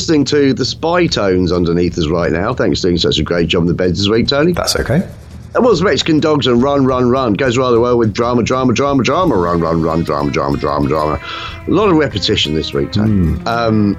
Listening 0.07 0.23
to 0.23 0.53
the 0.53 0.63
spy 0.63 1.05
tones 1.05 1.51
underneath 1.51 1.97
us 1.97 2.07
right 2.07 2.31
now. 2.31 2.53
Thanks 2.53 2.79
for 2.79 2.87
doing 2.87 2.97
such 2.97 3.19
a 3.19 3.23
great 3.23 3.49
job 3.49 3.63
in 3.63 3.67
the 3.67 3.73
beds 3.73 3.99
this 3.99 4.07
week, 4.07 4.29
Tony. 4.29 4.53
That's 4.53 4.73
okay. 4.77 4.99
That 5.51 5.61
was 5.63 5.81
Mexican 5.81 6.21
Dogs 6.21 6.47
and 6.47 6.63
Run, 6.63 6.85
Run, 6.85 7.09
Run. 7.09 7.33
Goes 7.33 7.57
rather 7.57 7.77
well 7.81 7.97
with 7.97 8.13
drama, 8.13 8.41
drama, 8.43 8.73
drama, 8.73 9.03
drama, 9.03 9.35
run, 9.35 9.59
run, 9.59 9.81
run, 9.81 10.03
drama, 10.05 10.31
drama, 10.31 10.57
drama, 10.57 10.87
drama. 10.87 11.19
A 11.67 11.69
lot 11.71 11.89
of 11.89 11.97
repetition 11.97 12.53
this 12.55 12.71
week, 12.73 12.93
Tony. 12.93 13.43
Um, 13.45 13.97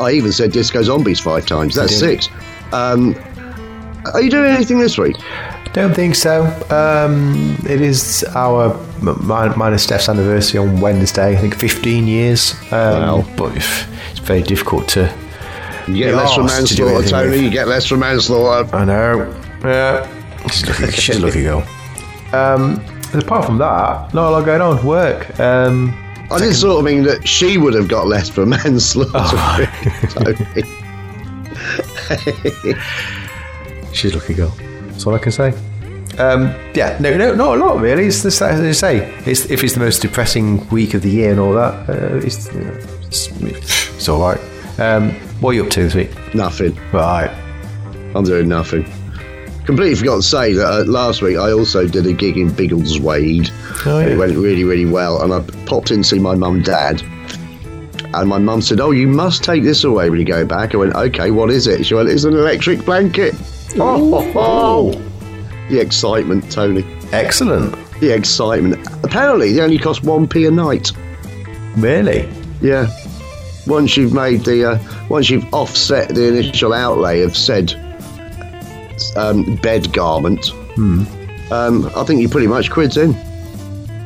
I 0.00 0.12
even 0.12 0.32
said 0.32 0.52
Disco 0.52 0.82
Zombies 0.82 1.20
five 1.20 1.44
times. 1.44 1.74
That's 1.74 1.94
six. 1.98 2.30
Um, 2.72 3.14
are 4.14 4.22
you 4.22 4.30
doing 4.30 4.50
anything 4.50 4.78
this 4.78 4.96
week? 4.96 5.16
Don't 5.74 5.92
think 5.92 6.14
so. 6.14 6.44
Um, 6.70 7.54
it 7.68 7.82
is 7.82 8.24
our 8.34 8.72
m- 9.02 9.26
mine, 9.26 9.52
mine 9.58 9.72
and 9.72 9.80
Steph's 9.80 10.08
anniversary 10.08 10.58
on 10.58 10.80
Wednesday. 10.80 11.36
I 11.36 11.36
think 11.36 11.54
15 11.54 12.06
years. 12.06 12.54
Um, 12.72 13.02
Wow. 13.22 13.24
But 13.36 13.56
if- 13.58 13.94
very 14.26 14.42
difficult 14.42 14.88
to. 14.88 15.12
You 15.88 15.94
get 16.04 16.14
less 16.14 16.34
from 16.34 16.46
asked 16.46 16.66
to 16.68 16.74
do 16.74 16.84
manslaughter, 16.84 16.94
anything 16.96 17.10
Tony. 17.12 17.30
with. 17.30 17.42
You 17.42 17.50
get 17.50 17.68
less 17.68 17.86
from 17.86 18.00
manslaughter. 18.00 18.76
I 18.76 18.84
know. 18.84 19.42
Yeah. 19.62 20.48
She's 20.48 20.62
a 20.64 20.66
lucky, 20.66 20.90
she's 20.92 21.16
a 21.16 21.20
lucky 21.26 21.42
girl. 21.42 21.64
Um, 22.32 22.84
apart 23.14 23.44
from 23.46 23.58
that, 23.58 24.12
not 24.12 24.28
a 24.28 24.30
lot 24.30 24.44
going 24.44 24.60
on. 24.60 24.84
Work. 24.84 25.38
Um, 25.38 25.94
I 26.30 26.38
did 26.38 26.54
sort 26.54 26.78
of 26.80 26.84
mean 26.84 27.04
that 27.04 27.26
she 27.26 27.56
would 27.56 27.74
have 27.74 27.88
got 27.88 28.08
less 28.08 28.28
for 28.28 28.44
manslaughter. 28.46 29.12
Oh. 29.14 29.64
Tony. 30.10 30.64
She's 33.92 34.12
a 34.14 34.18
lucky 34.18 34.34
girl. 34.34 34.54
That's 34.88 35.06
all 35.06 35.14
I 35.14 35.18
can 35.18 35.32
say. 35.32 35.54
Um, 36.18 36.54
yeah, 36.74 36.96
no, 37.00 37.16
no, 37.16 37.34
not 37.34 37.58
a 37.58 37.60
lot 37.64 37.80
really. 37.80 38.06
It's 38.06 38.22
just 38.22 38.40
as 38.42 38.60
I 38.60 38.72
say. 38.72 39.14
It's, 39.26 39.50
if 39.50 39.62
it's 39.62 39.74
the 39.74 39.80
most 39.80 40.00
depressing 40.00 40.66
week 40.68 40.94
of 40.94 41.02
the 41.02 41.10
year 41.10 41.30
and 41.30 41.38
all 41.40 41.52
that, 41.52 41.88
uh, 41.88 42.16
it's, 42.16 42.52
you 42.52 42.60
know, 42.60 42.72
it's, 43.06 43.28
it's 43.42 43.85
all 44.08 44.20
right. 44.20 44.40
Um, 44.78 45.12
what 45.40 45.50
are 45.50 45.54
you 45.54 45.64
up 45.64 45.70
to 45.70 45.82
this 45.82 45.94
week? 45.94 46.10
Nothing. 46.34 46.78
Right. 46.92 47.30
I'm 48.14 48.24
doing 48.24 48.48
nothing. 48.48 48.84
Completely 49.64 49.96
forgot 49.96 50.16
to 50.16 50.22
say 50.22 50.52
that 50.52 50.64
uh, 50.64 50.84
last 50.84 51.22
week 51.22 51.36
I 51.36 51.50
also 51.50 51.88
did 51.88 52.06
a 52.06 52.12
gig 52.12 52.36
in 52.36 52.50
Biggleswade. 52.50 53.50
Oh, 53.84 53.98
yeah. 53.98 54.06
It 54.06 54.16
went 54.16 54.36
really, 54.36 54.64
really 54.64 54.84
well, 54.84 55.22
and 55.22 55.32
I 55.32 55.40
popped 55.66 55.90
in 55.90 56.02
to 56.02 56.08
see 56.08 56.18
my 56.18 56.34
mum 56.34 56.56
and 56.56 56.64
dad. 56.64 57.02
And 58.14 58.28
my 58.28 58.38
mum 58.38 58.62
said, 58.62 58.80
"Oh, 58.80 58.92
you 58.92 59.08
must 59.08 59.42
take 59.42 59.64
this 59.64 59.82
away 59.82 60.08
when 60.08 60.20
you 60.20 60.24
go 60.24 60.46
back." 60.46 60.74
I 60.74 60.78
went, 60.78 60.94
"Okay, 60.94 61.30
what 61.32 61.50
is 61.50 61.66
it?" 61.66 61.84
She 61.84 61.94
went, 61.94 62.08
"It's 62.08 62.24
an 62.24 62.34
electric 62.34 62.84
blanket." 62.84 63.34
Oh, 63.78 64.32
oh, 64.36 64.92
the 65.68 65.80
excitement, 65.80 66.50
Tony. 66.50 66.84
Excellent. 67.12 67.74
The 68.00 68.14
excitement. 68.14 68.86
Apparently, 69.02 69.52
they 69.52 69.60
only 69.60 69.78
cost 69.78 70.04
one 70.04 70.28
p 70.28 70.46
a 70.46 70.50
night. 70.50 70.92
Really? 71.76 72.28
Yeah. 72.62 72.86
Once 73.66 73.96
you've 73.96 74.12
made 74.12 74.44
the, 74.44 74.64
uh, 74.72 74.78
once 75.08 75.28
you've 75.30 75.46
offset 75.52 76.08
the 76.14 76.28
initial 76.28 76.72
outlay 76.72 77.22
of 77.22 77.36
said 77.36 77.74
um, 79.16 79.56
bed 79.56 79.92
garment, 79.92 80.50
um, 81.50 81.90
I 81.96 82.04
think 82.04 82.20
you're 82.20 82.30
pretty 82.30 82.46
much 82.46 82.70
quids 82.70 82.96
in. 82.96 83.14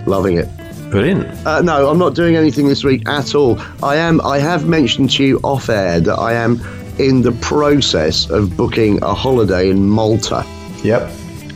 Loving 0.07 0.39
it. 0.39 0.49
Brilliant. 0.91 1.27
Uh, 1.47 1.61
no, 1.63 1.89
I'm 1.89 1.99
not 1.99 2.15
doing 2.15 2.37
anything 2.37 2.67
this 2.69 2.83
week 2.83 3.09
at 3.09 3.35
all. 3.35 3.61
I 3.83 3.97
am. 3.97 4.21
I 4.23 4.39
have 4.39 4.67
mentioned 4.67 5.11
to 5.11 5.25
you 5.25 5.39
off 5.45 5.69
air 5.69 6.01
that 6.01 6.15
I 6.19 6.33
am 6.33 6.61
in 6.99 7.23
the 7.23 7.33
process 7.41 8.29
of 8.31 8.57
booking 8.57 9.03
a 9.03 9.15
holiday 9.15 9.71
in 9.71 9.89
Malta 9.89 10.45
Yep. 10.83 11.03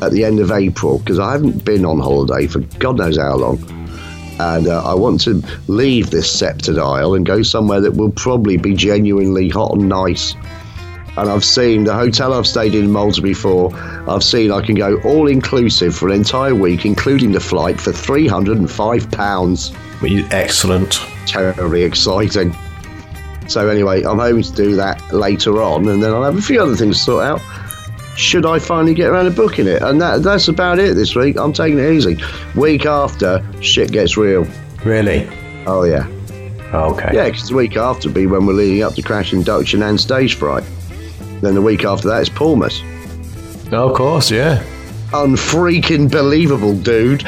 at 0.02 0.12
the 0.12 0.24
end 0.24 0.38
of 0.40 0.52
April 0.52 0.98
because 1.00 1.18
I 1.18 1.32
haven't 1.32 1.64
been 1.64 1.84
on 1.84 1.98
holiday 1.98 2.46
for 2.46 2.60
God 2.78 2.98
knows 2.98 3.16
how 3.18 3.36
long. 3.36 3.58
And 4.40 4.66
uh, 4.66 4.82
I 4.84 4.94
want 4.94 5.20
to 5.22 5.42
leave 5.68 6.10
this 6.10 6.30
sceptred 6.30 6.78
isle 6.78 7.14
and 7.14 7.24
go 7.24 7.42
somewhere 7.42 7.80
that 7.80 7.92
will 7.92 8.10
probably 8.10 8.56
be 8.56 8.74
genuinely 8.74 9.48
hot 9.48 9.72
and 9.74 9.88
nice. 9.88 10.34
And 11.16 11.30
I've 11.30 11.44
seen 11.44 11.84
the 11.84 11.94
hotel 11.94 12.32
I've 12.32 12.46
stayed 12.46 12.74
in 12.74 12.90
Malta 12.90 13.22
before. 13.22 13.72
I've 14.08 14.24
seen 14.24 14.50
I 14.50 14.60
can 14.60 14.74
go 14.74 15.00
all 15.02 15.28
inclusive 15.28 15.94
for 15.94 16.08
an 16.08 16.14
entire 16.14 16.56
week, 16.56 16.84
including 16.84 17.30
the 17.30 17.38
flight, 17.40 17.80
for 17.80 17.92
three 17.92 18.26
hundred 18.26 18.58
and 18.58 18.68
five 18.68 19.08
pounds. 19.12 19.72
Excellent. 20.02 20.98
Terribly 21.26 21.84
exciting. 21.84 22.52
So 23.46 23.68
anyway, 23.68 24.02
I'm 24.02 24.18
hoping 24.18 24.42
to 24.42 24.52
do 24.52 24.74
that 24.74 25.12
later 25.12 25.62
on, 25.62 25.86
and 25.88 26.02
then 26.02 26.12
I'll 26.12 26.24
have 26.24 26.36
a 26.36 26.42
few 26.42 26.60
other 26.60 26.74
things 26.74 26.98
to 26.98 27.04
sort 27.04 27.24
out. 27.24 27.40
Should 28.16 28.46
I 28.46 28.58
finally 28.60 28.94
get 28.94 29.08
around 29.10 29.24
to 29.24 29.30
booking 29.32 29.66
it? 29.66 29.82
And 29.82 30.00
that, 30.00 30.22
that's 30.22 30.46
about 30.48 30.78
it 30.78 30.94
this 30.94 31.16
week. 31.16 31.36
I'm 31.38 31.52
taking 31.52 31.78
it 31.78 31.90
easy. 31.92 32.18
Week 32.54 32.86
after, 32.86 33.44
shit 33.60 33.90
gets 33.92 34.16
real. 34.16 34.46
Really? 34.84 35.28
Oh 35.66 35.82
yeah, 35.84 36.06
oh, 36.72 36.92
Okay. 36.94 37.10
yeah. 37.14 37.24
Because 37.30 37.48
the 37.48 37.54
week 37.56 37.76
after 37.76 38.08
will 38.08 38.14
be 38.14 38.26
when 38.26 38.46
we're 38.46 38.52
leading 38.52 38.82
up 38.82 38.94
to 38.94 39.02
Crash 39.02 39.32
Induction 39.32 39.82
and 39.82 39.98
Stage 40.00 40.34
Fright. 40.34 40.62
Then 41.40 41.54
the 41.54 41.62
week 41.62 41.84
after 41.84 42.06
that 42.08 42.22
is 42.22 42.28
Palmas. 42.28 42.80
Oh, 43.72 43.88
of 43.90 43.96
course, 43.96 44.30
yeah. 44.30 44.62
Unfreaking 45.12 46.08
believable, 46.10 46.74
dude. 46.76 47.20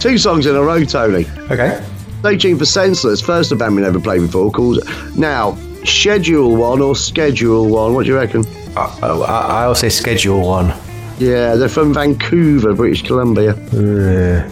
Two 0.00 0.16
songs 0.16 0.46
in 0.46 0.54
a 0.54 0.62
row, 0.62 0.84
Tony. 0.84 1.26
Okay. 1.50 1.84
Stay 2.20 2.36
tuned 2.36 2.58
for 2.58 2.64
Senseless, 2.64 3.20
first 3.20 3.50
a 3.52 3.56
band 3.56 3.74
we 3.76 3.82
never 3.82 4.00
played 4.00 4.20
before, 4.22 4.50
called 4.50 4.78
now 5.16 5.52
Schedule 5.88 6.56
One 6.56 6.80
or 6.80 6.94
Schedule 6.94 7.68
One. 7.68 7.94
What 7.94 8.04
do 8.04 8.10
you 8.10 8.16
reckon? 8.16 8.44
I, 8.76 8.82
I, 9.02 9.64
I'll 9.64 9.74
say 9.74 9.88
schedule 9.88 10.46
one. 10.46 10.72
Yeah, 11.18 11.56
they're 11.56 11.68
from 11.68 11.92
Vancouver, 11.92 12.74
British 12.74 13.02
Columbia. 13.02 13.52
Uh, 13.72 14.48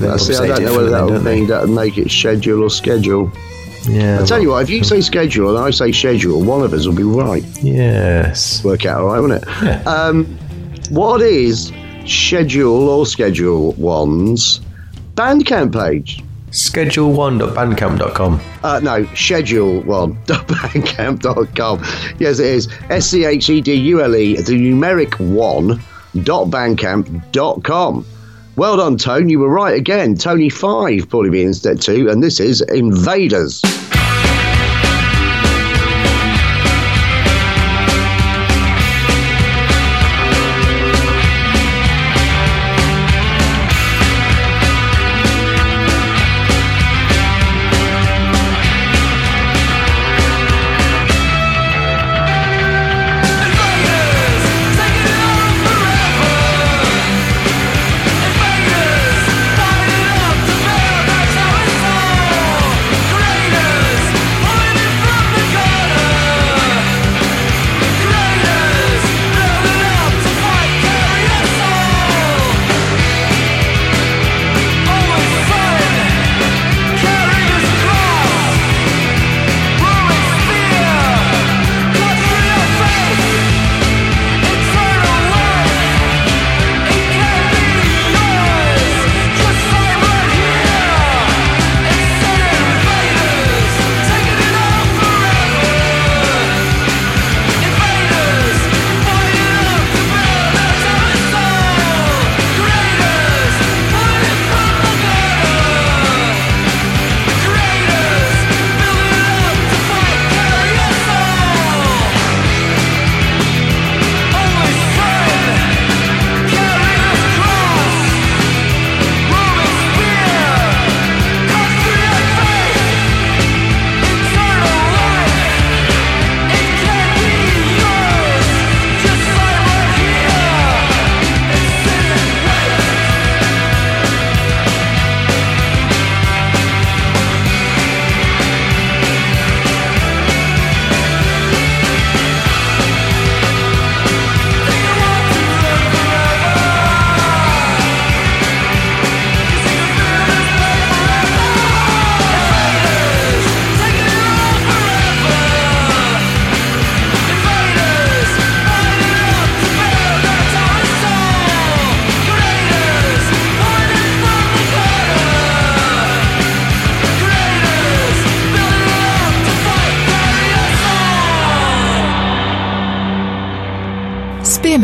I 0.00 0.16
see. 0.16 0.34
I 0.34 0.46
don't 0.48 0.64
know 0.64 0.76
whether 0.76 0.90
that 0.90 1.04
would 1.04 1.22
mean 1.22 1.46
that 1.48 1.68
make 1.68 1.96
it 1.98 2.10
schedule 2.10 2.62
or 2.64 2.70
schedule. 2.70 3.30
Yeah. 3.84 4.20
I 4.20 4.26
tell 4.26 4.40
you 4.40 4.50
what, 4.50 4.62
if 4.64 4.70
you 4.70 4.82
say 4.84 5.00
schedule 5.00 5.56
and 5.56 5.64
I 5.64 5.70
say 5.70 5.92
schedule, 5.92 6.42
one 6.42 6.62
of 6.62 6.72
us 6.72 6.86
will 6.86 6.94
be 6.94 7.04
right. 7.04 7.44
Yes. 7.62 8.64
Work 8.64 8.84
out 8.84 9.00
all 9.00 9.06
right, 9.08 9.20
won't 9.20 9.32
it? 9.32 9.44
Yeah. 9.62 9.82
Um, 9.86 10.26
what 10.90 11.20
is 11.22 11.72
schedule 12.06 12.88
or 12.88 13.06
schedule 13.06 13.72
one's 13.72 14.60
Bandcamp 15.14 15.72
page? 15.72 16.22
Schedule1.bandcamp.com. 16.50 18.40
Uh, 18.62 18.80
no, 18.82 19.04
schedule 19.14 19.80
one. 19.82 20.14
bandcamp.com. 20.24 21.78
Yes, 22.18 22.38
it 22.38 22.46
is. 22.46 22.68
S 22.90 23.06
C 23.06 23.24
H 23.24 23.50
E 23.50 23.60
D 23.60 23.74
U 23.74 24.02
L 24.02 24.14
E, 24.16 24.36
the 24.36 24.52
numeric 24.52 25.18
one, 25.18 25.80
dot 26.24 26.48
bandcamp.com. 26.48 28.04
Well 28.56 28.76
done, 28.76 28.96
Tone. 28.96 29.28
You 29.28 29.38
were 29.38 29.48
right 29.48 29.76
again. 29.76 30.16
Tony 30.16 30.48
5, 30.48 31.08
probably 31.08 31.30
be 31.30 31.42
instead 31.42 31.80
2, 31.80 32.10
and 32.10 32.20
this 32.22 32.40
is 32.40 32.60
Invaders. 32.62 33.62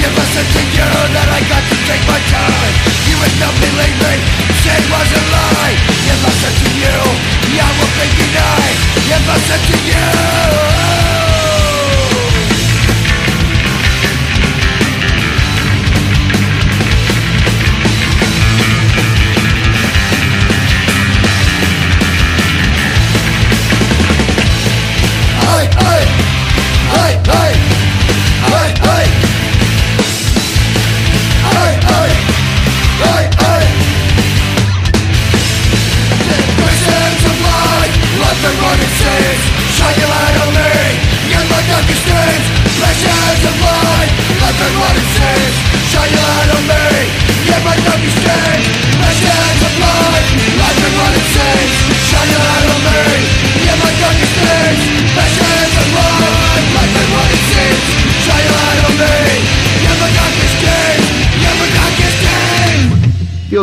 I 0.00 0.24
said 0.32 0.48
to 0.48 0.62
you 0.64 0.88
that 1.12 1.28
I 1.28 1.40
got 1.44 1.60
to 1.60 1.76
take 1.84 2.04
my 2.08 2.20
time 2.32 2.74
You 3.04 3.16
would 3.20 3.36
not 3.36 3.52
believe 3.60 3.98
me, 4.00 4.14
say 4.64 4.72
it 4.72 4.88
was 4.88 5.08
a 5.12 5.22
lie 5.28 5.76
I 6.24 6.32
said 6.40 6.56
to 6.56 6.68
you, 6.72 6.96
I 7.60 7.68
will 7.76 7.92
be 8.00 8.06
denied 8.16 8.78
I 9.28 9.36
said 9.44 9.60
to 9.60 9.76
you 9.84 11.29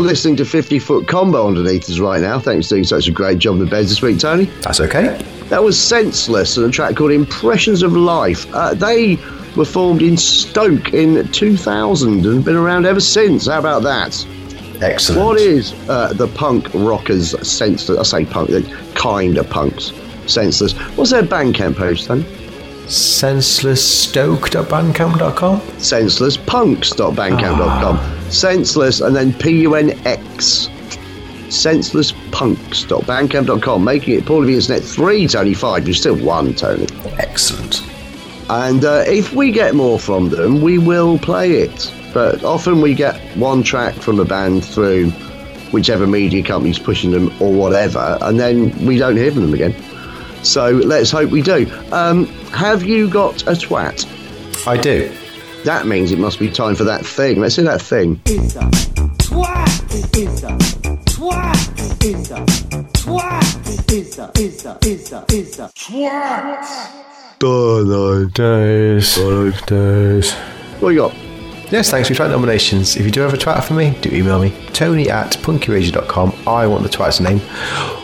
listening 0.07 0.37
to 0.37 0.45
50 0.45 0.79
Foot 0.79 1.07
Combo 1.07 1.45
underneath 1.47 1.89
us 1.89 1.99
right 1.99 2.21
now. 2.21 2.39
Thanks 2.39 2.67
for 2.67 2.75
doing 2.75 2.85
such 2.85 3.09
a 3.09 3.11
great 3.11 3.39
job 3.39 3.55
in 3.55 3.59
the 3.59 3.65
beds 3.65 3.89
this 3.89 4.01
week, 4.01 4.17
Tony. 4.17 4.45
That's 4.61 4.79
okay. 4.79 5.21
That 5.49 5.61
was 5.61 5.77
Senseless 5.79 6.55
and 6.55 6.65
a 6.65 6.71
track 6.71 6.95
called 6.95 7.11
Impressions 7.11 7.83
of 7.83 7.91
Life. 7.91 8.51
Uh, 8.53 8.73
they 8.73 9.17
were 9.57 9.65
formed 9.65 10.01
in 10.01 10.15
Stoke 10.15 10.93
in 10.93 11.29
2000 11.33 12.25
and 12.25 12.45
been 12.45 12.55
around 12.55 12.85
ever 12.85 13.01
since. 13.01 13.47
How 13.47 13.59
about 13.59 13.83
that? 13.83 14.25
Excellent. 14.81 15.21
What 15.21 15.37
is 15.37 15.73
uh, 15.89 16.13
the 16.13 16.27
punk 16.29 16.73
rockers 16.73 17.35
senseless? 17.45 17.99
I 18.13 18.21
say 18.21 18.25
punk, 18.25 18.49
kind 18.95 19.37
of 19.37 19.49
punks. 19.49 19.91
Senseless. 20.25 20.71
What's 20.95 21.11
their 21.11 21.23
Bandcamp 21.23 21.77
page 21.77 22.07
then? 22.07 22.25
senselessstoke.bandcamp.com. 22.88 25.61
Senselesspunks.bandcamp.com. 25.61 28.31
Senseless 28.31 29.01
and 29.01 29.15
then 29.15 29.33
P 29.33 29.61
U 29.61 29.75
N 29.75 29.91
X. 30.05 30.69
Senselesspunks.bandcamp.com. 31.47 33.83
Making 33.83 34.19
it 34.19 34.25
Paul 34.25 34.41
of 34.41 34.47
the 34.47 34.55
Internet 34.55 34.83
three, 34.83 35.27
Tony 35.27 35.53
five. 35.53 35.88
You're 35.88 35.95
still 35.95 36.17
one, 36.17 36.53
Tony. 36.53 36.88
Excellent. 37.19 37.83
And 38.49 38.85
uh, 38.85 39.03
if 39.05 39.33
we 39.33 39.51
get 39.51 39.75
more 39.75 39.99
from 39.99 40.29
them, 40.29 40.61
we 40.61 40.77
will 40.77 41.19
play 41.19 41.51
it. 41.53 41.93
But 42.13 42.43
often 42.43 42.81
we 42.81 42.93
get 42.93 43.19
one 43.35 43.63
track 43.63 43.95
from 43.95 44.19
a 44.19 44.25
band 44.25 44.63
through 44.63 45.11
whichever 45.71 46.07
media 46.07 46.43
company's 46.43 46.79
pushing 46.79 47.11
them 47.11 47.29
or 47.41 47.51
whatever, 47.51 48.17
and 48.21 48.39
then 48.39 48.71
we 48.85 48.97
don't 48.97 49.17
hear 49.17 49.31
from 49.31 49.41
them 49.41 49.53
again. 49.53 49.75
So 50.47 50.69
let's 50.69 51.11
hope 51.11 51.29
we 51.29 51.41
do. 51.41 51.69
Um, 51.91 52.25
have 52.53 52.83
you 52.83 53.09
got 53.09 53.43
a 53.43 53.51
twat? 53.51 54.07
I 54.65 54.77
do. 54.77 55.13
That 55.65 55.85
means 55.87 56.11
it 56.11 56.19
must 56.19 56.39
be 56.39 56.49
time 56.49 56.75
for 56.75 56.85
that 56.85 57.05
thing. 57.05 57.41
Let's 57.41 57.55
see 57.55 57.63
that 57.63 57.81
thing. 57.81 58.21
is 58.25 58.55
a 58.55 58.59
twat 59.19 60.17
is 60.17 60.43
a 60.43 60.57
twat 61.11 62.05
is 62.05 62.31
a 62.31 62.45
twat 62.93 63.91
is 63.91 64.17
a 64.19 64.31
is 64.37 64.65
a 64.65 64.77
a 65.11 65.25
is 65.33 65.59
a 65.59 65.71
Days. 68.31 69.15
Days. 69.65 70.33
What 70.79 70.89
you 70.89 70.99
got? 70.99 71.13
Yes, 71.69 71.91
thanks 71.91 72.07
for 72.07 72.13
your 72.13 72.25
twat 72.25 72.31
nominations. 72.31 72.95
If 72.95 73.03
you 73.03 73.11
do 73.11 73.19
have 73.19 73.33
a 73.33 73.37
twat 73.37 73.65
for 73.65 73.73
me, 73.73 73.97
do 74.01 74.09
email 74.15 74.39
me. 74.39 74.53
Tony 74.71 75.09
at 75.09 75.33
punkyradio.com. 75.33 76.33
I 76.47 76.65
want 76.67 76.83
the 76.83 76.89
twat's 76.89 77.19
name. 77.19 77.41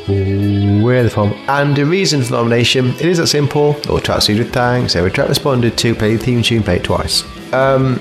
Where 0.08 1.02
they're 1.02 1.10
from. 1.10 1.34
And 1.48 1.76
the 1.76 1.86
reason 1.86 2.22
for 2.22 2.32
the 2.32 2.38
nomination, 2.38 2.90
it 2.90 3.06
is 3.06 3.18
that 3.18 3.28
simple. 3.28 3.70
Or 3.90 4.00
twats 4.00 4.28
with 4.36 4.52
thanks. 4.52 4.96
Every 4.96 5.12
twat 5.12 5.30
responded 5.30 5.78
to, 5.78 5.96
play 5.96 6.16
the 6.16 6.24
theme 6.24 6.42
tune, 6.42 6.64
play 6.64 6.78
it 6.78 6.84
twice. 6.84 7.24
Um, 7.54 8.00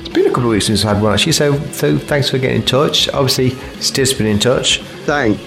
it's 0.00 0.08
been 0.08 0.26
a 0.26 0.30
couple 0.30 0.44
of 0.44 0.50
weeks 0.50 0.66
since 0.66 0.84
I 0.84 0.94
had 0.94 1.02
one 1.02 1.12
actually, 1.12 1.32
so, 1.32 1.58
so 1.70 1.96
thanks 1.98 2.30
for 2.30 2.38
getting 2.38 2.62
in 2.62 2.66
touch. 2.66 3.08
Obviously, 3.10 3.50
Steve's 3.80 4.14
been 4.14 4.26
in 4.26 4.38
touch. 4.38 4.80
Thank 5.04 5.38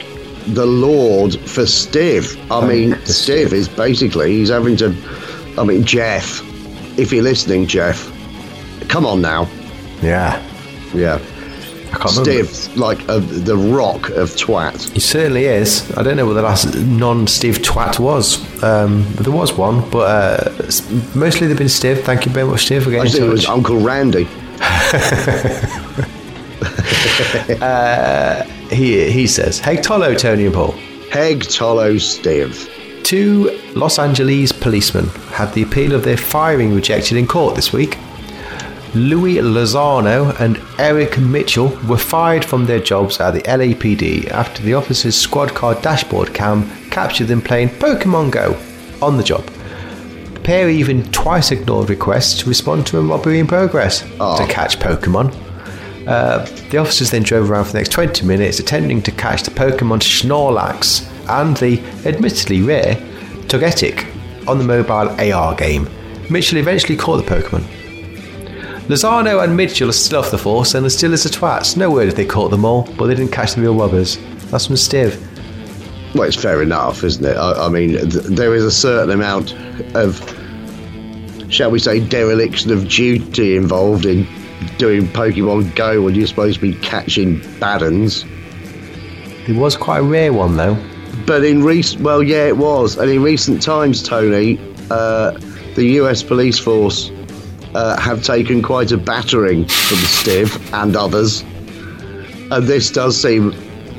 the 0.47 0.65
Lord 0.65 1.33
for 1.33 1.63
Stiv. 1.63 2.37
I 2.51 2.67
mean, 2.67 2.91
the 2.91 2.97
Stiv 2.97 3.51
is 3.51 3.67
basically, 3.67 4.33
he's 4.33 4.49
having 4.49 4.77
to. 4.77 4.95
I 5.57 5.63
mean, 5.63 5.83
Jeff, 5.83 6.41
if 6.99 7.11
you're 7.11 7.23
listening, 7.23 7.65
Jeff, 7.67 8.11
come 8.89 9.05
on 9.05 9.21
now. 9.21 9.49
Yeah. 10.01 10.41
Yeah. 10.93 11.19
I 11.93 11.97
can't 11.97 12.27
remember. 12.27 12.51
Like 12.75 13.07
uh, 13.09 13.19
the 13.19 13.55
rock 13.55 14.09
of 14.09 14.29
twat. 14.31 14.89
He 14.91 14.99
certainly 14.99 15.45
is. 15.45 15.89
I 15.97 16.03
don't 16.03 16.17
know 16.17 16.25
what 16.25 16.33
the 16.33 16.41
last 16.41 16.75
non-Steve 16.75 17.59
twat 17.59 17.99
was. 17.99 18.39
Um, 18.63 19.05
but 19.15 19.25
there 19.25 19.33
was 19.33 19.53
one, 19.53 19.89
but 19.89 19.99
uh, 19.99 20.51
mostly 21.15 21.47
they've 21.47 21.57
been 21.57 21.69
Steve. 21.69 22.03
Thank 22.03 22.25
you 22.25 22.31
very 22.31 22.47
much, 22.47 22.65
Steve, 22.65 22.83
for 22.83 22.91
getting 22.91 23.07
I 23.07 23.11
think 23.11 23.23
it 23.23 23.29
was. 23.29 23.45
Uncle 23.45 23.79
Randy. 23.79 24.27
He, 28.71 29.11
he 29.11 29.27
says, 29.27 29.59
Hey 29.59 29.77
Tolo, 29.77 30.17
Tony 30.17 30.45
and 30.45 30.53
Paul. 30.53 30.71
Heg 31.11 31.43
Tolo 31.43 31.99
Steve. 31.99 32.69
Two 33.03 33.59
Los 33.75 33.99
Angeles 33.99 34.51
policemen 34.51 35.05
had 35.31 35.53
the 35.53 35.61
appeal 35.61 35.93
of 35.93 36.03
their 36.03 36.17
firing 36.17 36.73
rejected 36.73 37.17
in 37.17 37.27
court 37.27 37.55
this 37.55 37.71
week. 37.71 37.97
Louis 38.95 39.35
Lozano 39.35 40.39
and 40.39 40.57
Eric 40.79 41.19
Mitchell 41.19 41.77
were 41.85 41.97
fired 41.97 42.45
from 42.45 42.65
their 42.65 42.79
jobs 42.79 43.19
at 43.19 43.31
the 43.31 43.41
LAPD 43.41 44.31
after 44.31 44.63
the 44.63 44.73
officer's 44.73 45.17
squad 45.17 45.53
car 45.53 45.75
dashboard 45.81 46.33
cam 46.33 46.69
captured 46.91 47.27
them 47.27 47.41
playing 47.41 47.67
Pokemon 47.67 48.31
Go 48.31 48.57
on 49.05 49.17
the 49.17 49.23
job. 49.23 49.45
The 50.33 50.39
pair 50.39 50.69
even 50.69 51.03
twice 51.11 51.51
ignored 51.51 51.89
requests 51.89 52.39
to 52.39 52.49
respond 52.49 52.87
to 52.87 52.97
a 52.97 53.01
robbery 53.01 53.39
in 53.39 53.47
progress 53.47 53.99
to 54.01 54.45
catch 54.49 54.79
Pokemon. 54.79 55.35
Uh, 56.07 56.45
the 56.69 56.77
officers 56.77 57.11
then 57.11 57.23
drove 57.23 57.51
around 57.51 57.65
for 57.65 57.73
the 57.73 57.79
next 57.79 57.91
20 57.91 58.25
minutes 58.25 58.59
attempting 58.59 59.01
to 59.01 59.11
catch 59.11 59.43
the 59.43 59.51
Pokemon 59.51 59.99
Snorlax 59.99 61.05
and 61.27 61.57
the 61.57 61.81
admittedly 62.07 62.61
rare 62.61 62.95
Togetic 63.47 64.07
on 64.47 64.57
the 64.57 64.63
mobile 64.63 65.09
AR 65.19 65.53
game. 65.55 65.89
Mitchell 66.29 66.59
eventually 66.59 66.95
caught 66.95 67.17
the 67.17 67.29
Pokemon. 67.29 67.65
Lozano 68.87 69.43
and 69.43 69.57
Mitchell 69.57 69.89
are 69.89 69.93
still 69.93 70.19
off 70.19 70.29
the 70.29 70.37
force 70.37 70.75
and 70.75 70.85
are 70.85 70.91
still 70.91 71.11
as 71.11 71.25
a 71.25 71.29
twats. 71.29 71.75
No 71.75 71.89
word 71.89 72.07
if 72.07 72.15
they 72.15 72.25
caught 72.25 72.51
them 72.51 72.63
all, 72.63 72.83
but 72.97 73.07
they 73.07 73.15
didn't 73.15 73.31
catch 73.31 73.55
the 73.55 73.61
real 73.61 73.73
robbers. 73.73 74.19
That's 74.51 74.67
from 74.67 74.77
Steve. 74.77 75.19
Well, 76.13 76.27
it's 76.27 76.39
fair 76.39 76.61
enough, 76.61 77.03
isn't 77.03 77.25
it? 77.25 77.35
I, 77.35 77.65
I 77.65 77.69
mean, 77.69 77.93
th- 77.93 78.25
there 78.25 78.53
is 78.53 78.63
a 78.63 78.71
certain 78.71 79.09
amount 79.09 79.53
of, 79.95 80.19
shall 81.49 81.71
we 81.71 81.79
say, 81.79 81.99
dereliction 81.99 82.71
of 82.71 82.87
duty 82.87 83.57
involved 83.57 84.05
in 84.05 84.27
doing 84.77 85.07
Pokemon 85.07 85.75
Go 85.75 86.03
when 86.03 86.13
you're 86.13 86.27
supposed 86.27 86.59
to 86.59 86.61
be 86.61 86.75
catching 86.81 87.39
bad 87.59 87.81
It 87.81 89.55
was 89.55 89.75
quite 89.75 89.99
a 89.99 90.03
rare 90.03 90.31
one 90.31 90.57
though. 90.57 90.77
But 91.25 91.43
in 91.43 91.63
recent, 91.63 92.03
well, 92.03 92.21
yeah, 92.21 92.45
it 92.45 92.57
was. 92.57 92.97
And 92.99 93.09
in 93.09 93.23
recent 93.23 93.63
times, 93.63 94.03
Tony, 94.03 94.59
uh, 94.91 95.31
the 95.73 95.85
US 96.01 96.21
police 96.21 96.59
force 96.59 97.09
uh, 97.75 97.99
have 97.99 98.23
taken 98.23 98.61
quite 98.61 98.91
a 98.91 98.97
battering 98.97 99.65
from 99.65 99.97
Stiv 99.97 100.73
and 100.73 100.95
others. 100.95 101.41
And 102.51 102.65
this 102.67 102.89
does 102.89 103.19
seem 103.21 103.53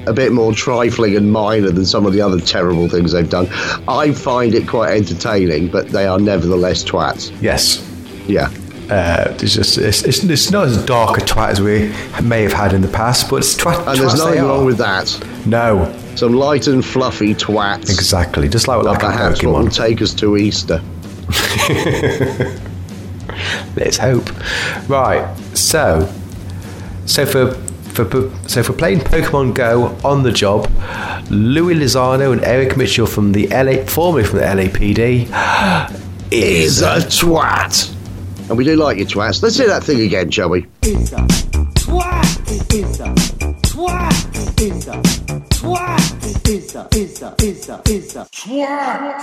a 0.06 0.12
bit 0.12 0.32
more 0.32 0.52
trifling 0.52 1.16
and 1.16 1.30
minor 1.32 1.70
than 1.70 1.84
some 1.84 2.06
of 2.06 2.12
the 2.12 2.20
other 2.20 2.40
terrible 2.40 2.88
things 2.88 3.12
they've 3.12 3.28
done. 3.28 3.48
I 3.88 4.12
find 4.12 4.54
it 4.54 4.66
quite 4.68 4.94
entertaining, 4.96 5.68
but 5.68 5.88
they 5.88 6.06
are 6.06 6.18
nevertheless 6.18 6.84
twats. 6.84 7.30
Yes. 7.42 7.82
Yeah. 8.26 8.50
Uh, 8.88 9.36
it's 9.40 9.54
just 9.54 9.78
it's, 9.78 10.04
it's, 10.04 10.22
it's 10.22 10.50
not 10.52 10.68
as 10.68 10.78
dark 10.84 11.18
a 11.18 11.20
twat 11.20 11.48
as 11.50 11.60
we 11.60 11.92
may 12.22 12.42
have 12.44 12.52
had 12.52 12.72
in 12.72 12.82
the 12.82 12.88
past, 12.88 13.28
but 13.28 13.36
it's 13.38 13.54
twat. 13.56 13.84
And 13.88 13.98
there's 14.00 14.14
nothing 14.16 14.44
wrong 14.44 14.64
with 14.64 14.78
that. 14.78 15.08
No, 15.44 15.92
Some 16.14 16.34
light 16.34 16.68
and 16.68 16.84
fluffy 16.84 17.34
twats. 17.34 17.90
exactly. 17.90 18.48
Just 18.48 18.68
like, 18.68 18.84
Like 18.84 19.02
like 19.02 19.02
a 19.02 19.06
perhaps 19.16 19.42
what 19.42 19.64
will 19.64 19.70
take 19.70 20.00
us 20.00 20.14
to 20.14 20.36
Easter. 20.36 20.80
Let's 23.76 23.98
hope. 23.98 24.28
Right. 24.88 25.36
So, 25.54 26.10
so 27.06 27.26
for 27.26 27.54
for 27.96 28.30
so 28.48 28.62
for 28.62 28.72
playing 28.74 29.00
Pokemon 29.00 29.54
Go 29.54 29.96
on 30.04 30.22
the 30.22 30.30
job, 30.32 30.70
Louis 31.30 31.74
Lozano 31.74 32.32
and 32.32 32.44
Eric 32.44 32.76
Mitchell 32.76 33.06
from 33.06 33.32
the 33.32 33.46
LA, 33.48 33.84
formerly 33.86 34.24
from 34.24 34.38
the 34.40 34.44
LAPD, 34.44 35.26
is 36.30 36.82
a 36.82 36.96
twat. 36.96 37.92
And 38.48 38.56
we 38.56 38.62
do 38.64 38.76
like 38.76 38.98
you 38.98 39.06
twats. 39.06 39.42
Let's 39.42 39.56
do 39.56 39.66
that 39.66 39.82
thing 39.82 40.00
again, 40.02 40.30
shall 40.30 40.50
we? 40.50 40.66
Is 40.82 41.12
a 41.12 41.16
twat. 41.16 42.72
Is 42.72 43.00
a 43.00 43.12
twat. 43.64 44.60
Is 44.60 44.86
a 44.88 44.92
twat. 45.50 46.48
Is 46.48 46.74
a 46.76 46.88
is 46.94 47.22
a 47.22 47.34
is 47.42 47.68
a 47.68 47.82
is 47.88 48.16
a 48.16 48.24
twat. 48.26 49.22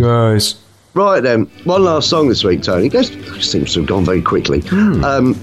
Nice. 0.00 0.54
Right 0.96 1.22
then, 1.22 1.44
one 1.64 1.84
last 1.84 2.08
song 2.08 2.28
this 2.28 2.42
week, 2.42 2.62
Tony. 2.62 2.88
Goes 2.88 3.10
seems 3.46 3.74
to 3.74 3.80
have 3.80 3.86
gone 3.86 4.06
very 4.06 4.22
quickly. 4.22 4.62
Um, 4.70 5.38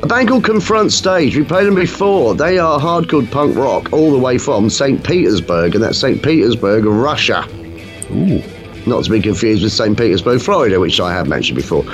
a 0.00 0.06
band 0.06 0.28
called 0.28 0.44
Confront 0.44 0.92
Stage. 0.92 1.36
We 1.36 1.42
played 1.42 1.66
them 1.66 1.74
before. 1.74 2.36
They 2.36 2.60
are 2.60 2.78
hardcore 2.78 3.28
punk 3.28 3.56
rock 3.56 3.92
all 3.92 4.12
the 4.12 4.18
way 4.18 4.38
from 4.38 4.70
St. 4.70 5.02
Petersburg, 5.02 5.74
and 5.74 5.82
that's 5.82 5.98
St. 5.98 6.22
Petersburg, 6.22 6.84
Russia. 6.84 7.44
Ooh. 8.12 8.40
Not 8.86 9.02
to 9.06 9.10
be 9.10 9.20
confused 9.20 9.64
with 9.64 9.72
St. 9.72 9.98
Petersburg, 9.98 10.40
Florida, 10.40 10.78
which 10.78 11.00
I 11.00 11.12
have 11.12 11.26
mentioned 11.26 11.56
before. 11.56 11.84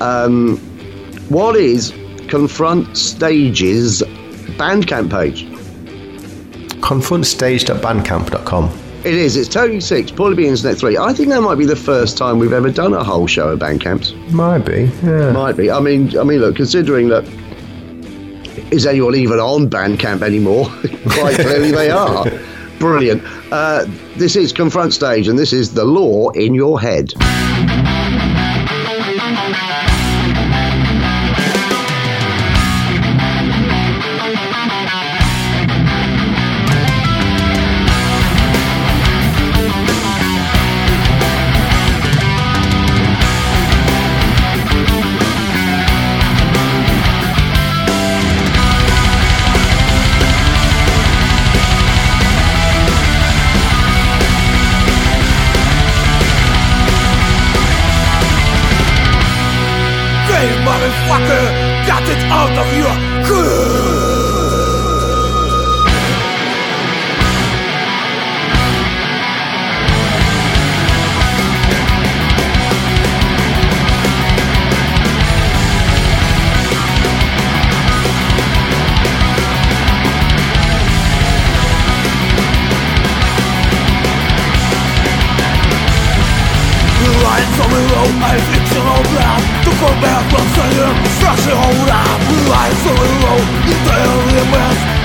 Um, 0.00 0.56
what 1.28 1.54
is 1.54 1.92
Confront 2.26 2.96
Stage's 2.96 4.02
Bandcamp 4.58 5.12
page? 5.12 5.44
Confrontstage.bandcamp.com. 6.80 8.83
It 9.04 9.12
is. 9.14 9.36
It's 9.36 9.48
Tony 9.50 9.80
Six, 9.80 10.10
Paulie 10.10 10.34
B 10.34 10.46
Internet 10.46 10.78
Three. 10.78 10.96
I 10.96 11.12
think 11.12 11.28
that 11.28 11.42
might 11.42 11.56
be 11.56 11.66
the 11.66 11.76
first 11.76 12.16
time 12.16 12.38
we've 12.38 12.54
ever 12.54 12.70
done 12.70 12.94
a 12.94 13.04
whole 13.04 13.26
show 13.26 13.50
of 13.50 13.58
Bandcamps. 13.58 14.14
Might 14.30 14.60
be. 14.64 14.90
Yeah. 15.02 15.30
Might 15.32 15.58
be. 15.58 15.70
I 15.70 15.78
mean, 15.80 16.16
I 16.18 16.22
mean, 16.22 16.40
look, 16.40 16.56
considering 16.56 17.08
that, 17.08 17.24
is 18.72 18.86
anyone 18.86 19.14
even 19.14 19.38
on 19.40 19.68
Bandcamp 19.68 20.22
anymore? 20.22 20.64
Quite 21.10 21.34
clearly, 21.36 21.70
they 21.70 21.90
are. 22.04 22.24
Brilliant. 22.78 23.22
Uh, 23.52 23.84
this 24.16 24.36
is 24.36 24.52
Confront 24.54 24.94
Stage, 24.94 25.28
and 25.28 25.38
this 25.38 25.52
is 25.52 25.74
the 25.74 25.84
law 25.84 26.30
in 26.30 26.54
your 26.54 26.80
head. 26.80 27.12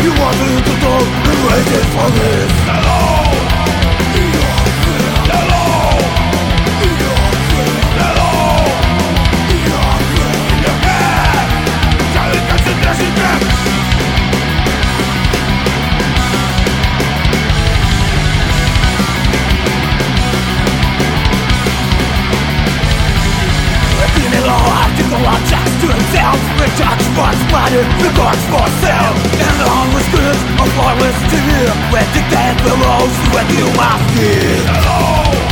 You 0.10 0.16
wanted 0.16 0.66
to 0.66 0.74
do, 0.82 0.94
and 1.30 1.40
waited 1.46 1.86
for 1.94 2.10
this 2.18 2.52
Hello! 2.66 3.00
Hello! 5.30 5.70
Hello! 7.94 8.40
Article 24.50 25.26
objects 25.28 25.76
to 25.82 25.88
himself 25.94 26.40
Rejects 26.60 27.08
one's 27.16 27.44
body, 27.52 27.82
regards 28.02 28.44
for 28.50 28.66
self 28.82 29.19
or 31.10 31.14
flawless 31.14 31.32
to 31.32 31.38
him 31.38 31.92
When 31.92 32.06
the 32.14 32.24
you 33.50 33.66
must 33.76 34.16
Hello! 34.68 35.49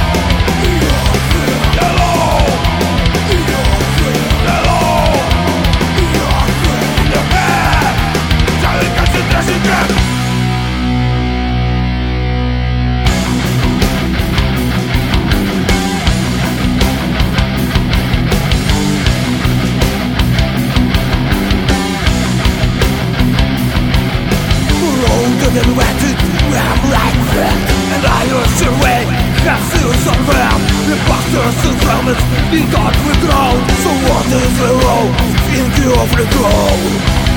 Helmets 32.48 32.52
Be 32.52 32.72
got 32.72 32.96
withdrawn 33.06 33.58
So 33.84 33.90
what 34.10 34.26
is 34.28 34.54
the 34.60 34.72
road 34.84 35.14
In 35.58 35.66
view 35.72 35.94
of 35.94 36.10
the 36.12 36.26
goal 36.36 37.37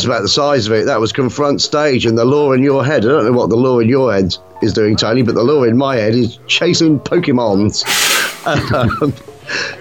That's 0.00 0.06
about 0.06 0.22
the 0.22 0.28
size 0.28 0.66
of 0.66 0.72
it. 0.72 0.86
That 0.86 0.98
was 0.98 1.12
confront 1.12 1.60
stage, 1.60 2.06
and 2.06 2.16
the 2.16 2.24
law 2.24 2.52
in 2.52 2.62
your 2.62 2.82
head. 2.82 3.04
I 3.04 3.08
don't 3.08 3.26
know 3.26 3.32
what 3.32 3.50
the 3.50 3.56
law 3.56 3.80
in 3.80 3.88
your 3.90 4.14
head 4.14 4.34
is 4.62 4.72
doing, 4.72 4.96
Tony, 4.96 5.20
but 5.20 5.34
the 5.34 5.42
law 5.42 5.62
in 5.64 5.76
my 5.76 5.96
head 5.96 6.14
is 6.14 6.38
chasing 6.46 6.98
Pokemons. 7.00 7.84
Um, 8.46 9.12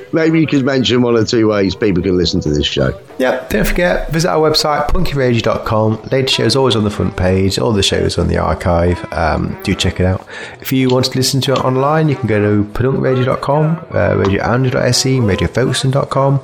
maybe 0.14 0.42
you 0.42 0.46
could 0.46 0.66
mention 0.66 1.02
one 1.04 1.16
or 1.16 1.24
two 1.24 1.48
ways 1.48 1.74
people 1.74 2.04
can 2.04 2.18
listen 2.18 2.42
to 2.42 2.50
this 2.50 2.66
show. 2.66 3.00
Yeah, 3.18 3.48
don't 3.48 3.66
forget, 3.66 4.12
visit 4.12 4.30
our 4.30 4.50
website, 4.50 4.88
punkyradio.com. 4.90 6.10
Latest 6.12 6.36
shows 6.36 6.58
always 6.58 6.76
on 6.76 6.84
the 6.84 6.90
front 6.90 7.16
page, 7.16 7.58
all 7.58 7.72
the 7.72 7.82
shows 7.82 8.18
on 8.18 8.28
the 8.28 8.38
archive. 8.38 9.02
Um, 9.14 9.58
do 9.64 9.74
check 9.74 10.02
it 10.02 10.06
out. 10.06 10.28
If 10.60 10.74
you 10.74 10.90
want 10.90 11.06
to 11.06 11.18
listen 11.18 11.40
to 11.42 11.54
it 11.54 11.60
online, 11.60 12.10
you 12.10 12.18
can 12.18 12.28
go 12.28 12.42
to 12.42 12.70
pedunkradio.com, 12.72 13.66
uh, 13.66 13.92
radioandrew.se, 13.92 15.12
radiofocusing.com. 15.12 16.42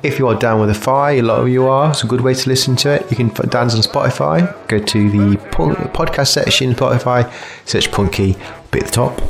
If 0.00 0.18
you 0.20 0.28
are 0.28 0.34
down 0.38 0.60
with 0.60 0.70
a 0.70 0.74
Fi, 0.74 1.12
a 1.12 1.22
lot 1.22 1.40
of 1.40 1.48
you 1.48 1.66
are, 1.66 1.90
it's 1.90 2.04
a 2.04 2.06
good 2.06 2.20
way 2.20 2.32
to 2.32 2.48
listen 2.48 2.76
to 2.76 2.90
it. 2.90 3.10
You 3.10 3.16
can 3.16 3.28
dance 3.48 3.74
on 3.74 3.80
Spotify, 3.80 4.54
go 4.68 4.78
to 4.78 5.10
the 5.10 5.36
podcast 5.48 6.28
section, 6.28 6.72
Spotify, 6.72 7.28
search 7.66 7.90
Punky, 7.90 8.36
bit 8.70 8.84
at 8.84 8.86
the 8.86 8.92
top. 8.92 9.20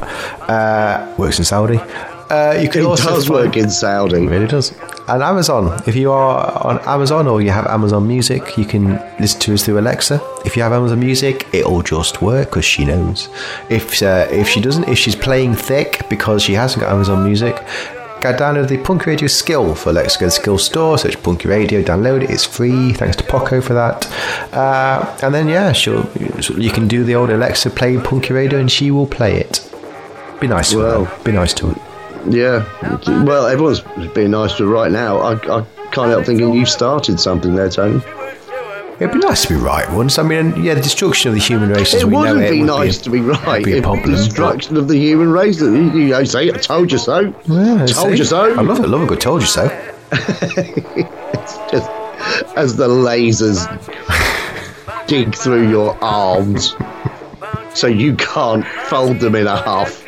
Uh, 0.49 1.15
works 1.17 1.39
in 1.39 1.47
Saudi. 1.47 1.79
Uh, 1.79 2.59
you 2.61 2.69
can 2.69 2.83
It 2.83 2.85
also 2.85 3.09
does 3.09 3.31
work 3.31 3.57
in 3.57 3.71
Saudi. 3.71 4.25
it 4.25 4.29
really 4.29 4.47
does. 4.47 4.75
And 5.09 5.23
Amazon. 5.23 5.83
If 5.87 5.97
you 5.97 6.13
are 6.13 6.53
on 6.67 6.79
Amazon 6.81 7.27
or 7.29 7.41
you 7.41 7.49
have 7.51 7.67
Amazon 7.67 8.07
Music, 8.07 8.59
you 8.59 8.67
can 8.67 9.01
listen 9.19 9.41
to 9.41 9.55
us 9.55 9.65
through 9.65 9.79
Alexa. 9.79 10.21
If 10.45 10.55
you 10.55 10.63
have 10.63 10.75
Amazon 10.75 11.01
Music, 11.01 11.47
it'll 11.55 11.81
just 11.81 12.21
work 12.21 12.51
because 12.51 12.67
she 12.67 12.85
knows. 12.85 13.31
If 13.71 14.03
uh, 14.03 14.27
if 14.31 14.47
she 14.47 14.61
doesn't, 14.61 14.87
if 14.87 14.99
she's 14.99 15.17
playing 15.17 15.55
thick 15.55 16.05
because 16.11 16.43
she 16.43 16.53
hasn't 16.53 16.83
got 16.83 16.93
Amazon 16.93 17.25
Music, 17.25 17.57
go 18.21 18.33
download 18.33 18.69
the 18.69 18.79
Punky 18.79 19.11
Radio 19.11 19.29
skill 19.29 19.75
for 19.75 19.91
Alexa. 19.91 20.19
Go 20.21 20.29
skill 20.29 20.59
store, 20.59 20.99
search 20.99 21.23
Punky 21.23 21.49
Radio, 21.49 21.83
download 21.83 22.23
it. 22.23 22.31
It's 22.31 22.45
free. 22.45 22.93
Thanks 22.93 23.17
to 23.17 23.25
Poco 23.25 23.61
for 23.61 23.75
that. 23.75 24.07
Uh, 24.53 25.19
and 25.23 25.35
then 25.35 25.49
yeah, 25.49 25.73
sure, 25.73 26.07
you 26.57 26.71
can 26.71 26.89
do 26.89 27.05
the 27.05 27.15
old 27.15 27.31
Alexa 27.31 27.71
play 27.71 27.97
Punky 27.99 28.33
Radio, 28.35 28.59
and 28.59 28.71
she 28.71 28.91
will 28.91 29.07
play 29.07 29.37
it. 29.39 29.65
Be 30.41 30.47
nice 30.47 30.71
to 30.71 30.79
Well. 30.79 31.05
her. 31.05 31.25
Be 31.25 31.33
nice 31.33 31.53
to 31.55 31.69
her. 31.71 32.31
Yeah. 32.31 32.65
Well, 33.25 33.47
everyone's 33.47 33.81
being 34.15 34.33
nice 34.33 34.57
to 34.57 34.65
her 34.67 34.71
right 34.73 34.91
now. 34.93 35.19
I, 35.19 35.33
I 35.59 35.65
can't 35.93 36.11
help 36.11 36.27
thinking 36.27 36.53
you've 36.55 36.69
started 36.69 37.19
something 37.19 37.55
there, 37.55 37.69
Tony. 37.71 38.01
It'd 39.01 39.13
be 39.13 39.19
nice 39.21 39.43
to 39.47 39.55
be 39.55 39.61
right 39.61 39.89
once. 39.93 40.19
I 40.19 40.25
mean, 40.25 40.61
yeah, 40.63 40.75
the 40.75 40.81
destruction 40.81 41.29
of 41.29 41.35
the 41.37 41.41
human 41.41 41.71
race 41.71 41.95
It 41.95 42.05
we 42.05 42.17
wouldn't 42.17 42.43
it 42.43 42.51
be 42.51 42.59
would 42.61 42.67
nice 42.67 42.99
a- 43.01 43.05
to 43.05 43.11
be 43.11 43.21
right. 43.21 43.65
be 43.65 43.73
a 43.73 43.75
be 43.77 43.81
problem, 43.81 44.11
destruction 44.11 44.77
of 44.77 44.89
the 44.89 44.97
human 44.97 45.31
race. 45.31 45.61
You, 45.61 45.71
know, 45.71 46.25
say, 46.25 46.49
I 46.51 46.57
told 46.57 46.91
you 46.91 46.99
so. 46.99 47.21
Yeah, 47.47 47.87
told 47.87 48.13
see? 48.13 48.17
you 48.19 48.25
so. 48.25 48.59
I 48.59 48.63
love 48.63 48.81
it. 48.81 48.89
Love 48.89 49.03
a 49.03 49.07
good 49.07 49.21
told 49.21 49.43
you 49.43 49.47
so. 49.47 49.69
Just 51.71 51.89
as 52.57 52.77
the 52.77 52.89
lasers 52.89 53.67
dig 55.07 55.35
through 55.35 55.69
your 55.71 55.97
arms 56.03 56.75
so 57.75 57.87
you 57.87 58.17
can't 58.17 58.67
fold 58.67 59.21
them 59.21 59.35
in 59.37 59.47
half. 59.57 60.05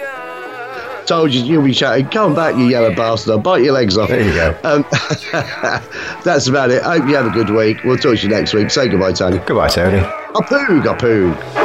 Told 1.07 1.33
you 1.33 1.43
you'll 1.43 1.65
be 1.65 1.73
shouting, 1.73 2.09
come 2.09 2.35
back, 2.35 2.55
you 2.57 2.67
yellow 2.67 2.95
bastard, 2.95 3.33
I'll 3.33 3.39
bite 3.39 3.63
your 3.63 3.73
legs 3.73 3.97
off. 3.99 4.09
There 4.09 4.23
you 4.23 4.33
go. 4.33 4.57
Um, 4.65 4.85
that's 6.25 6.47
about 6.47 6.71
it. 6.71 6.83
I 6.83 6.99
Hope 6.99 7.09
you 7.09 7.17
have 7.17 7.27
a 7.27 7.31
good 7.31 7.51
week. 7.51 7.83
We'll 7.85 7.97
talk 7.97 8.17
to 8.17 8.23
you 8.23 8.29
next 8.29 8.55
week. 8.55 8.71
Say 8.71 8.89
goodbye, 8.89 9.13
Tony. 9.13 9.39
Goodbye, 9.39 9.69
Tony. 9.69 9.99
A 9.99 10.43
poog, 10.43 10.85
a 10.85 10.97
poog. 10.97 11.60